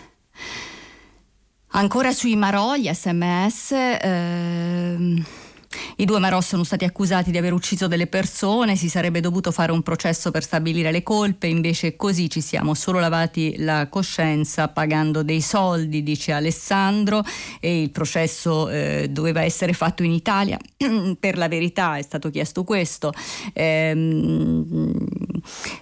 [1.72, 3.72] Ancora sui Marò, gli sms.
[4.02, 5.26] Ehm
[5.98, 9.72] i due Marò sono stati accusati di aver ucciso delle persone, si sarebbe dovuto fare
[9.72, 15.22] un processo per stabilire le colpe, invece così ci siamo solo lavati la coscienza pagando
[15.24, 17.24] dei soldi, dice Alessandro,
[17.60, 20.58] e il processo eh, doveva essere fatto in Italia.
[21.20, 23.14] per la verità è stato chiesto questo.
[23.54, 25.19] Ehm,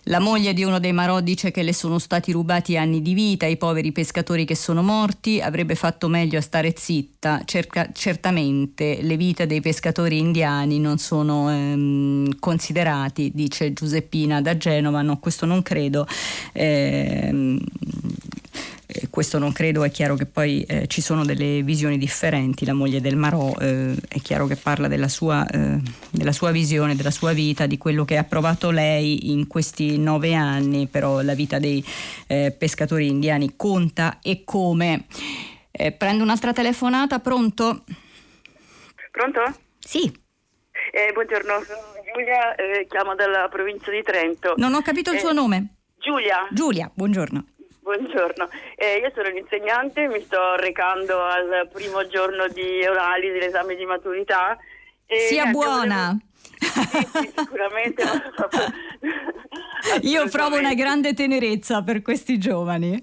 [0.08, 3.46] la moglie di uno dei Marò dice che le sono stati rubati anni di vita,
[3.46, 7.42] i poveri pescatori che sono morti, avrebbe fatto meglio a stare zitta.
[7.46, 15.02] Cerca, certamente le vite dei pescatori indiani non sono ehm, considerati, dice Giuseppina da Genova,
[15.02, 16.08] no, questo non credo.
[16.54, 17.60] Ehm,
[18.90, 22.74] eh, questo non credo, è chiaro che poi eh, ci sono delle visioni differenti, la
[22.74, 25.78] moglie del Marò eh, è chiaro che parla della sua, eh,
[26.10, 30.34] della sua, visione, della sua vita, di quello che ha provato lei in questi nove
[30.36, 31.84] anni, però la vita dei
[32.28, 35.06] eh, pescatori indiani conta e come.
[35.72, 37.84] Eh, prendo un'altra telefonata, pronto?
[39.12, 39.42] Pronto?
[39.80, 40.26] Sì.
[41.14, 41.80] Buongiorno, sono
[42.14, 42.56] Giulia,
[42.88, 44.54] chiamo dalla provincia di Trento.
[44.58, 45.76] Non ho capito il suo nome.
[46.00, 46.48] Giulia.
[46.52, 47.46] Giulia, buongiorno.
[47.88, 53.86] Buongiorno, eh, io sono l'insegnante, mi sto recando al primo giorno di orali dell'esame di
[53.86, 54.58] maturità.
[55.06, 56.08] Sia buona!
[56.08, 56.26] Volevo...
[56.88, 58.04] Sì, sì, sicuramente.
[60.02, 63.02] io provo una grande tenerezza per questi giovani.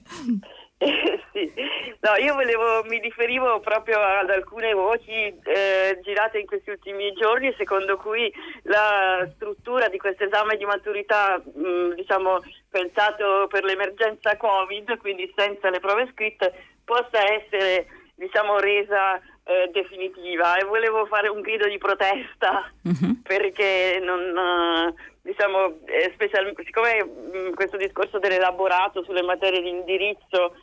[1.33, 1.53] sì.
[2.01, 7.55] No, io volevo, mi riferivo proprio ad alcune voci eh, girate in questi ultimi giorni,
[7.57, 8.33] secondo cui
[8.63, 12.41] la struttura di questo esame di maturità, mh, mm, diciamo,
[12.71, 16.53] pensato per l'emergenza Covid, quindi senza le prove scritte,
[16.85, 20.57] possa essere, diciamo, resa eh, definitiva.
[20.57, 23.23] E volevo fare un grido di protesta uh-huh.
[23.25, 24.37] perché non.
[24.37, 30.55] Uh, diciamo, eh, special- siccome mh, mm, questo discorso dell'elaborato sulle materie di indirizzo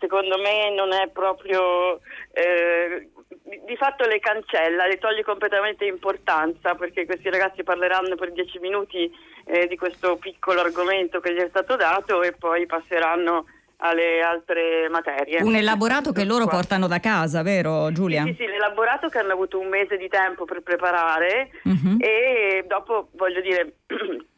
[0.00, 2.00] secondo me non è proprio
[2.32, 3.10] eh,
[3.66, 9.12] di fatto le cancella, le toglie completamente importanza perché questi ragazzi parleranno per dieci minuti
[9.44, 13.44] eh, di questo piccolo argomento che gli è stato dato e poi passeranno
[13.82, 15.42] alle altre materie.
[15.42, 18.24] Un elaborato che loro portano da casa, vero Giulia?
[18.24, 21.96] Sì, sì, sì l'elaborato che hanno avuto un mese di tempo per preparare uh-huh.
[21.98, 23.76] e dopo voglio dire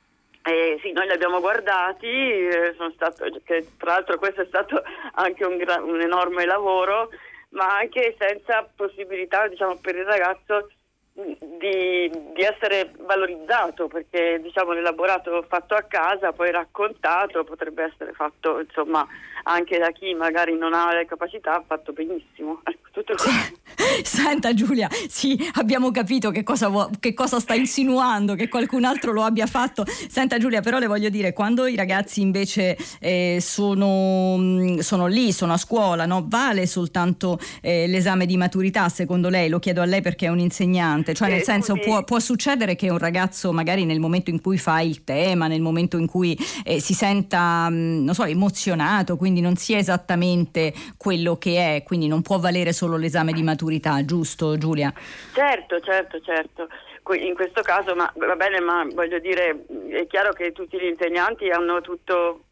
[0.44, 4.82] Eh, sì, noi li abbiamo guardati, eh, stato, che, tra l'altro questo è stato
[5.14, 7.10] anche un, un, enorme lavoro,
[7.50, 10.68] ma anche senza possibilità diciamo, per il ragazzo
[11.14, 18.60] di, di, essere valorizzato, perché diciamo, l'elaborato fatto a casa, poi raccontato, potrebbe essere fatto
[18.60, 19.06] insomma,
[19.44, 22.60] anche da chi magari non ha le capacità, fatto benissimo.
[22.72, 23.14] Ecco, tutto
[24.02, 29.12] Senta Giulia, sì, abbiamo capito che cosa, vuo, che cosa, sta insinuando, che qualcun altro
[29.12, 29.84] lo abbia fatto.
[29.86, 35.32] Senta Giulia, però le voglio dire, quando i ragazzi invece eh, sono, mm, sono, lì,
[35.32, 36.24] sono a scuola, no?
[36.28, 39.48] vale soltanto eh, l'esame di maturità, secondo lei?
[39.48, 42.88] Lo chiedo a lei perché è un insegnante, cioè nel senso può, può, succedere che
[42.88, 46.80] un ragazzo magari nel momento in cui fa il tema, nel momento in cui eh,
[46.80, 52.22] si senta, mm, non so, emozionato, quindi non sia esattamente quello che è, quindi non
[52.22, 54.92] può valere solo l'esame di maturità, giusto Giulia?
[55.32, 56.68] Certo, certo, certo.
[57.14, 61.50] In questo caso, ma va bene, ma voglio dire, è chiaro che tutti gli insegnanti
[61.50, 62.44] hanno tutto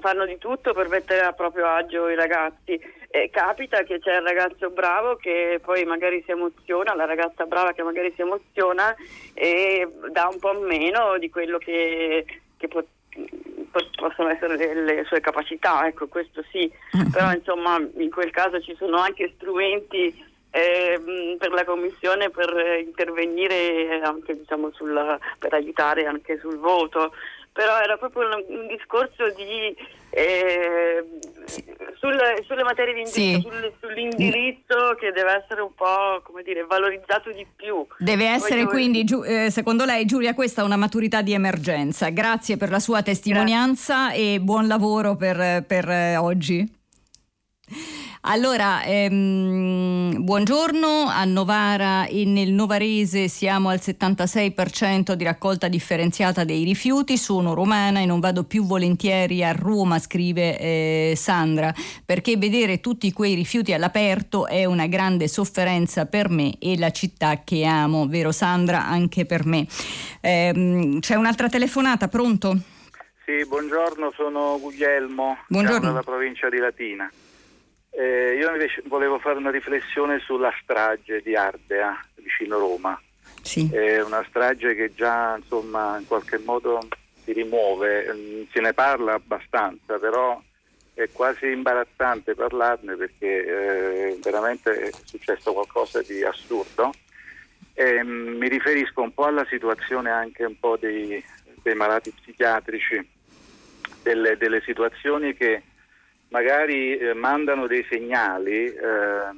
[0.00, 2.80] fanno di tutto per mettere a proprio agio i ragazzi.
[3.16, 7.70] E capita che c'è il ragazzo bravo che poi magari si emoziona, la ragazza brava
[7.70, 8.92] che magari si emoziona
[9.34, 12.24] e dà un po' meno di quello che,
[12.56, 12.88] che pot-
[13.94, 17.10] possono essere le, le, sue capacità, ecco questo sì, mm-hmm.
[17.10, 20.12] però insomma in quel caso ci sono anche strumenti
[20.50, 21.00] eh,
[21.38, 27.12] per la Commissione per intervenire anche diciamo, sulla, per aiutare anche sul voto
[27.54, 29.72] però era proprio un, un discorso di,
[30.10, 31.04] eh,
[31.44, 31.64] sì.
[32.00, 33.48] sulle, sulle, materie di indirizzo, sì.
[33.48, 37.86] sul, sull'indirizzo che deve essere un po' come dire, valorizzato di più.
[37.98, 38.70] Deve essere Voglio...
[38.70, 42.08] quindi, eh, secondo lei Giulia, questa una maturità di emergenza.
[42.08, 44.34] Grazie per la sua testimonianza Grazie.
[44.34, 46.82] e buon lavoro per, per eh, oggi.
[48.26, 56.64] Allora, ehm, buongiorno, a Novara e nel Novarese siamo al 76% di raccolta differenziata dei
[56.64, 61.72] rifiuti, sono romana e non vado più volentieri a Roma, scrive eh, Sandra,
[62.04, 67.42] perché vedere tutti quei rifiuti all'aperto è una grande sofferenza per me e la città
[67.44, 68.86] che amo, vero Sandra?
[68.86, 69.66] Anche per me.
[70.20, 72.56] Eh, c'è un'altra telefonata, pronto?
[73.24, 75.88] Sì, buongiorno, sono Guglielmo, buongiorno.
[75.88, 77.10] dalla provincia di Latina.
[77.96, 83.00] Eh, io invece volevo fare una riflessione sulla strage di Ardea, vicino Roma.
[83.40, 83.68] Sì.
[83.70, 86.80] È una strage che già insomma, in qualche modo
[87.22, 90.40] si rimuove, mm, se ne parla abbastanza, però
[90.92, 96.92] è quasi imbarazzante parlarne perché eh, veramente è successo qualcosa di assurdo.
[97.74, 101.22] E, mh, mm, mi riferisco un po' alla situazione anche un po' dei,
[101.62, 103.08] dei malati psichiatrici,
[104.02, 105.62] delle, delle situazioni che
[106.34, 109.30] magari eh, mandano dei segnali, eh,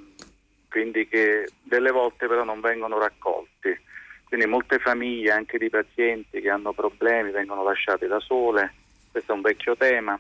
[0.71, 3.79] quindi che delle volte però non vengono raccolti.
[4.25, 8.73] Quindi molte famiglie, anche di pazienti che hanno problemi, vengono lasciate da sole,
[9.13, 10.19] questo è un vecchio tema,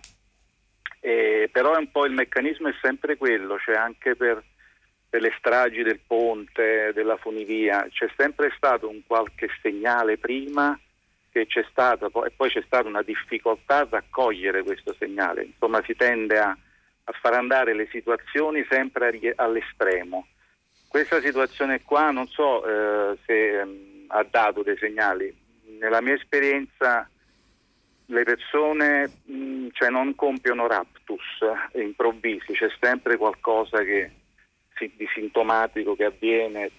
[1.01, 4.44] e, però un po' il meccanismo è sempre quello, cioè anche per,
[5.09, 10.78] per le stragi del ponte, della funivia, c'è sempre stato un qualche segnale prima
[11.32, 15.94] che c'è stata e poi c'è stata una difficoltà a raccogliere questo segnale, insomma si
[15.97, 16.57] tende a
[17.09, 20.27] a far andare le situazioni sempre all'estremo.
[20.89, 25.35] Questa situazione qua non so eh, se um, ha dato dei segnali.
[25.78, 27.09] Nella mia esperienza
[28.07, 31.39] le persone mh, cioè non compiono raptus
[31.74, 34.11] improvvisi, c'è sempre qualcosa che,
[34.78, 36.70] di sintomatico che avviene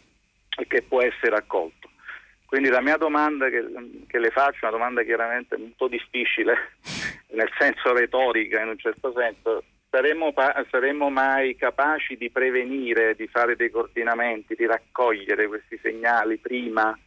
[0.58, 1.90] e che può essere accolto.
[2.46, 3.64] Quindi la mia domanda che,
[4.08, 6.56] che, le faccio è una domanda chiaramente molto difficile,
[7.32, 10.34] nel senso retorica in un certo senso, saremo,
[10.70, 16.98] saremo mai capaci di prevenire, di fare dei coordinamenti, di raccogliere questi segnali prima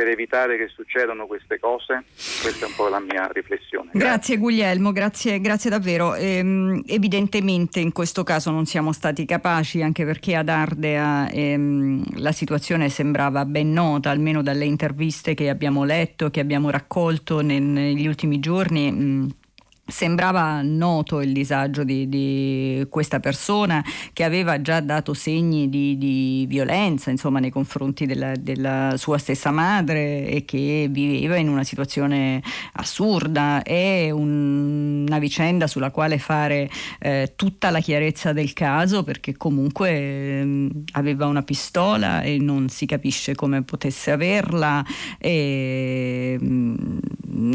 [0.00, 2.04] per evitare che succedano queste cose?
[2.14, 3.90] Questa è un po' la mia riflessione.
[3.92, 6.14] Grazie, grazie Guglielmo, grazie, grazie davvero.
[6.14, 12.32] Ehm, evidentemente in questo caso non siamo stati capaci, anche perché ad Ardea ehm, la
[12.32, 18.40] situazione sembrava ben nota, almeno dalle interviste che abbiamo letto, che abbiamo raccolto negli ultimi
[18.40, 18.90] giorni.
[18.90, 19.28] Mh,
[19.90, 26.46] Sembrava noto il disagio di, di, questa persona che aveva già dato segni di, di
[26.48, 32.40] violenza insomma, nei confronti della, della, sua stessa madre e che viveva in una situazione
[32.74, 33.62] assurda.
[33.62, 39.90] È un, una vicenda sulla quale fare eh, tutta la chiarezza del caso perché comunque
[39.90, 44.84] eh, aveva una pistola e non si capisce come potesse averla
[45.18, 46.98] e mh, mm,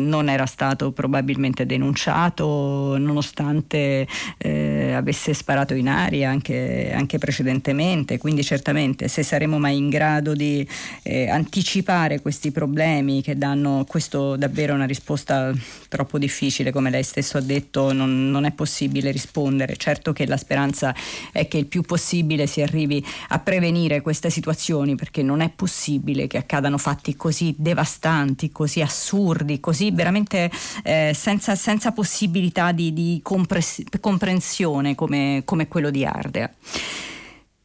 [0.08, 4.08] non era stato probabilmente denunciato sparato nonostante
[4.38, 10.34] eh, avesse sparato in aria anche, anche, precedentemente, quindi certamente se saremo mai in grado
[10.34, 10.68] di
[11.04, 15.54] eh, anticipare questi problemi che danno questo davvero una risposta
[15.88, 19.76] troppo difficile, come lei stesso ha detto, non, non è possibile rispondere.
[19.76, 20.96] Certo che la speranza
[21.32, 26.28] è che il più possibile si arrivi a prevenire queste situazioni perché non è possibile
[26.28, 30.50] che accadano fatti così devastanti, così assurdi, così veramente
[30.84, 36.48] eh, senza, senza possibilità possibilità di, di comprensione come, come, quello di Ardea.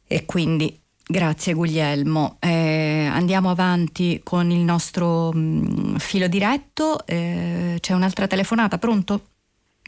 [0.07, 2.37] E quindi grazie Guglielmo.
[2.39, 7.05] Eh, andiamo avanti con il nostro mh, mm, filo diretto.
[7.05, 9.21] Eh, c'è un'altra telefonata, pronto?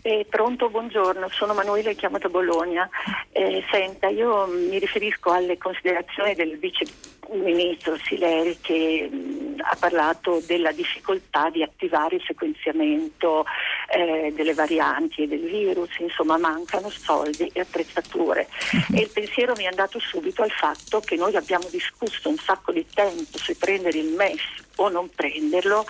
[0.06, 2.88] Eh, pronto, buongiorno, sono Manuela chiamo da Bologna.
[3.32, 6.86] Eh, senta, io mi riferisco alle considerazioni del vice
[7.32, 13.46] ministro Sileri che mh, ha parlato della difficoltà di attivare il sequenziamento
[13.94, 18.48] eh, delle varianti e del virus, insomma mancano soldi e attrezzature.
[18.94, 22.72] E il pensiero mi è andato subito al fatto che noi abbiamo discusso un sacco
[22.72, 24.42] di tempo se prendere il MES
[24.76, 25.86] o non prenderlo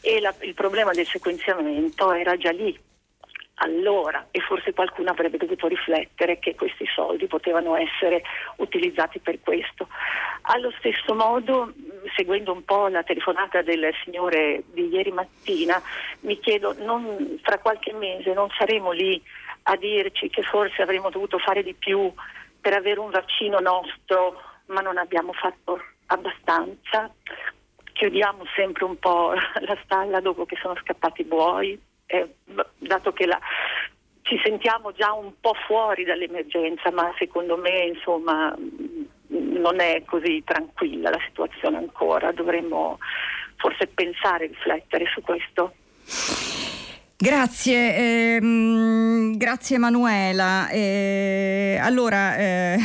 [0.00, 2.78] e la, il problema del sequenziamento era già lì
[3.62, 8.22] allora e forse qualcuno avrebbe dovuto riflettere che questi soldi potevano essere
[8.56, 9.88] utilizzati per questo.
[10.42, 11.72] Allo stesso modo,
[12.16, 15.80] seguendo un po' la telefonata del signore di ieri mattina,
[16.20, 19.22] mi chiedo, non, fra qualche mese non saremo lì
[19.64, 22.12] a dirci che forse avremmo dovuto fare di più
[22.60, 27.12] per avere un vaccino nostro, ma non abbiamo fatto abbastanza.
[27.92, 32.34] Chiudiamo sempre un po' la stalla dopo che sono scappati i buoi eh,
[32.78, 33.38] dato che la,
[34.22, 38.56] ci sentiamo già un po' fuori dall'emergenza, ma secondo me insomma,
[39.28, 42.98] non è così tranquilla la situazione ancora, dovremmo
[43.56, 45.74] forse pensare, riflettere su questo.
[47.22, 50.68] Grazie, ehm, grazie Emanuela.
[50.70, 52.78] Eh, allora, eh,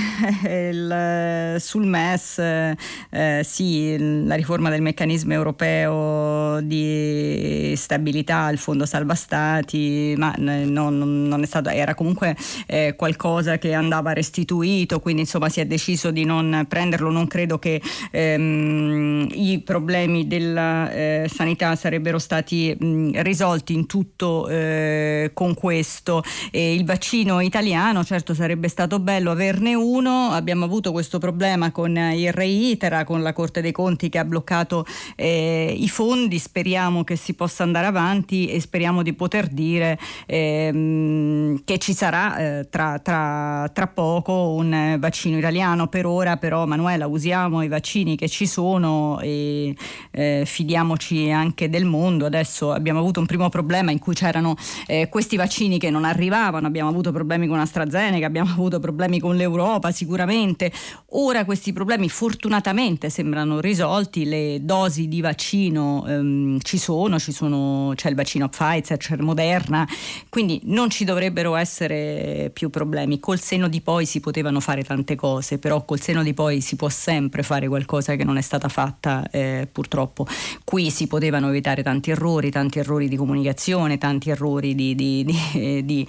[0.70, 3.98] il, sul MES, eh, sì,
[4.28, 11.70] la riforma del meccanismo europeo di stabilità, il fondo salva stati, ma non, non stato,
[11.70, 12.38] era comunque
[12.68, 17.10] eh, qualcosa che andava restituito, quindi insomma si è deciso di non prenderlo.
[17.10, 17.82] Non credo che
[18.12, 25.54] ehm, i problemi della eh, sanità sarebbero stati mh, risolti in tutto fatto eh, con
[25.54, 26.24] questo.
[26.52, 31.96] E il vaccino italiano, certo sarebbe stato bello averne uno, abbiamo avuto questo problema con
[31.96, 34.86] il Rei Itera, con la Corte dei Conti che ha bloccato
[35.16, 41.62] eh, i fondi, speriamo che si possa andare avanti e speriamo di poter dire ehm,
[41.64, 45.88] che ci sarà eh, tra, tra, tra poco un vaccino italiano.
[45.88, 49.76] Per ora però Manuela usiamo i vaccini che ci sono e
[50.12, 52.26] eh, fidiamoci anche del mondo.
[52.26, 54.56] Adesso abbiamo avuto un primo problema in cui c'erano
[54.86, 59.36] eh, questi vaccini che non arrivavano, abbiamo avuto problemi con AstraZeneca, abbiamo avuto problemi con
[59.36, 60.72] l'Europa sicuramente,
[61.12, 67.94] ora questi problemi fortunatamente sembrano risolti, le dosi di vaccino ehm, ci sono, ci sono,
[67.96, 69.88] c'è il vaccino Pfizer, c'è il Moderna,
[70.30, 73.20] quindi non ci dovrebbero essere più problemi.
[73.20, 76.76] Col seno di poi si potevano fare tante cose, però col seno di poi si
[76.76, 80.26] può sempre fare qualcosa che non è stata fatta eh, purtroppo.
[80.64, 85.86] Qui si potevano evitare tanti errori, tanti errori di comunicazione, tanti errori di, di, di,
[85.86, 86.08] di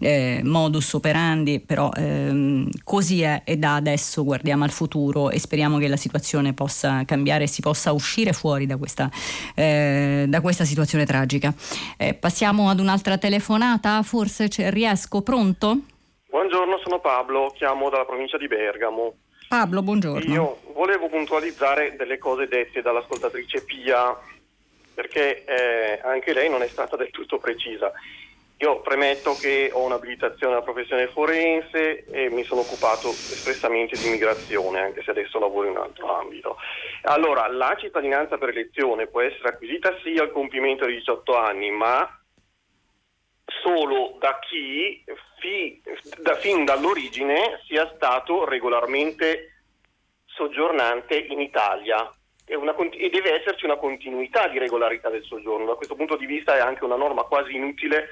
[0.00, 5.78] eh, modus operandi, però ehm, così è e da adesso guardiamo al futuro e speriamo
[5.78, 9.10] che la situazione possa cambiare e si possa uscire fuori da questa,
[9.54, 11.52] eh, da questa situazione tragica.
[11.96, 15.78] Eh, passiamo ad un'altra telefonata, forse riesco, pronto?
[16.28, 19.14] Buongiorno, sono Pablo, chiamo dalla provincia di Bergamo.
[19.48, 20.32] Pablo, buongiorno.
[20.32, 24.16] Io volevo puntualizzare delle cose dette dall'ascoltatrice Pia
[24.96, 27.92] perché eh, anche lei non è stata del tutto precisa.
[28.60, 34.80] Io premetto che ho un'abilitazione alla professione forense e mi sono occupato espressamente di immigrazione,
[34.80, 36.56] anche se adesso lavoro in un altro ambito.
[37.02, 42.08] Allora, la cittadinanza per elezione può essere acquisita sia al compimento dei 18 anni, ma
[43.62, 45.04] solo da chi
[45.38, 45.82] fi,
[46.22, 49.60] da, fin dall'origine sia stato regolarmente
[50.24, 52.10] soggiornante in Italia
[52.54, 55.66] una, e deve esserci una continuità di regolarità del soggiorno.
[55.66, 58.08] Da questo punto di vista è anche una norma quasi inutile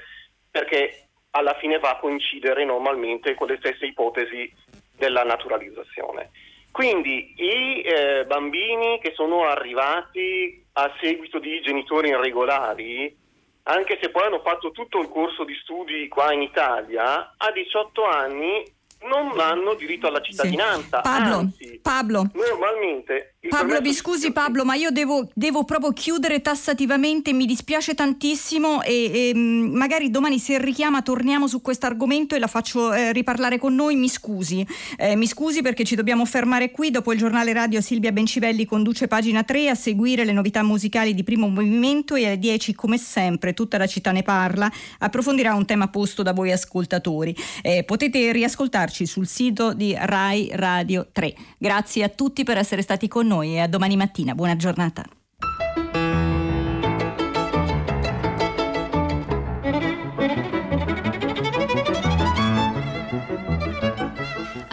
[0.51, 4.51] perché alla fine va a coincidere normalmente con le stesse ipotesi
[4.95, 6.31] della naturalizzazione.
[6.71, 13.15] Quindi i eh, bambini che sono arrivati a seguito di genitori irregolari,
[13.63, 18.03] anche se poi hanno fatto tutto il corso di studi qua in Italia, a 18
[18.03, 18.63] anni
[19.03, 20.97] non hanno diritto alla cittadinanza.
[20.97, 21.09] Sì.
[21.09, 23.34] Pablo, Anzi, Pablo, normalmente.
[23.47, 29.11] Pablo, mi scusi Pablo, ma io devo, devo, proprio chiudere tassativamente, mi dispiace tantissimo e,
[29.13, 33.57] e, mm, magari domani se richiama torniamo su questo argomento e la faccio eh, riparlare
[33.57, 34.65] con noi, mi scusi.
[34.97, 39.07] Eh, mi scusi perché ci dobbiamo fermare qui, dopo il giornale radio Silvia Bencivelli conduce
[39.07, 43.53] pagina 3 a seguire le novità musicali di primo movimento e alle 10 come sempre
[43.53, 47.35] tutta la città ne parla, approfondirà un tema posto da voi ascoltatori.
[47.61, 51.33] Eh, potete riascoltarci sul sito di Rai Radio 3.
[51.57, 54.35] Grazie a tutti per essere stati con noi e a domani mattina.
[54.35, 55.05] Buona giornata.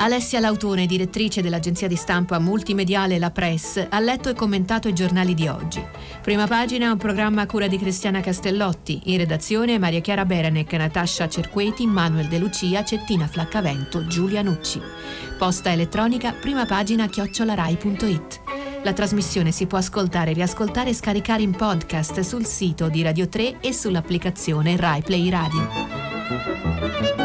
[0.02, 5.32] Alessia Lautone, direttrice dell'agenzia di stampa multimediale La Press, ha letto e commentato i giornali
[5.32, 5.80] di oggi.
[6.20, 11.28] Prima pagina un programma a cura di Cristiana Castellotti, in redazione Maria Chiara Beranec, Natascia
[11.28, 14.80] Cerqueti, Manuel De Lucia, Cettina Flaccavento, Giulia Nucci.
[15.38, 18.40] Posta elettronica, prima pagina chiocciolarai.it.
[18.82, 23.60] La trasmissione si può ascoltare, riascoltare e scaricare in podcast sul sito di Radio 3
[23.60, 27.21] e sull'applicazione Rai Play Radio.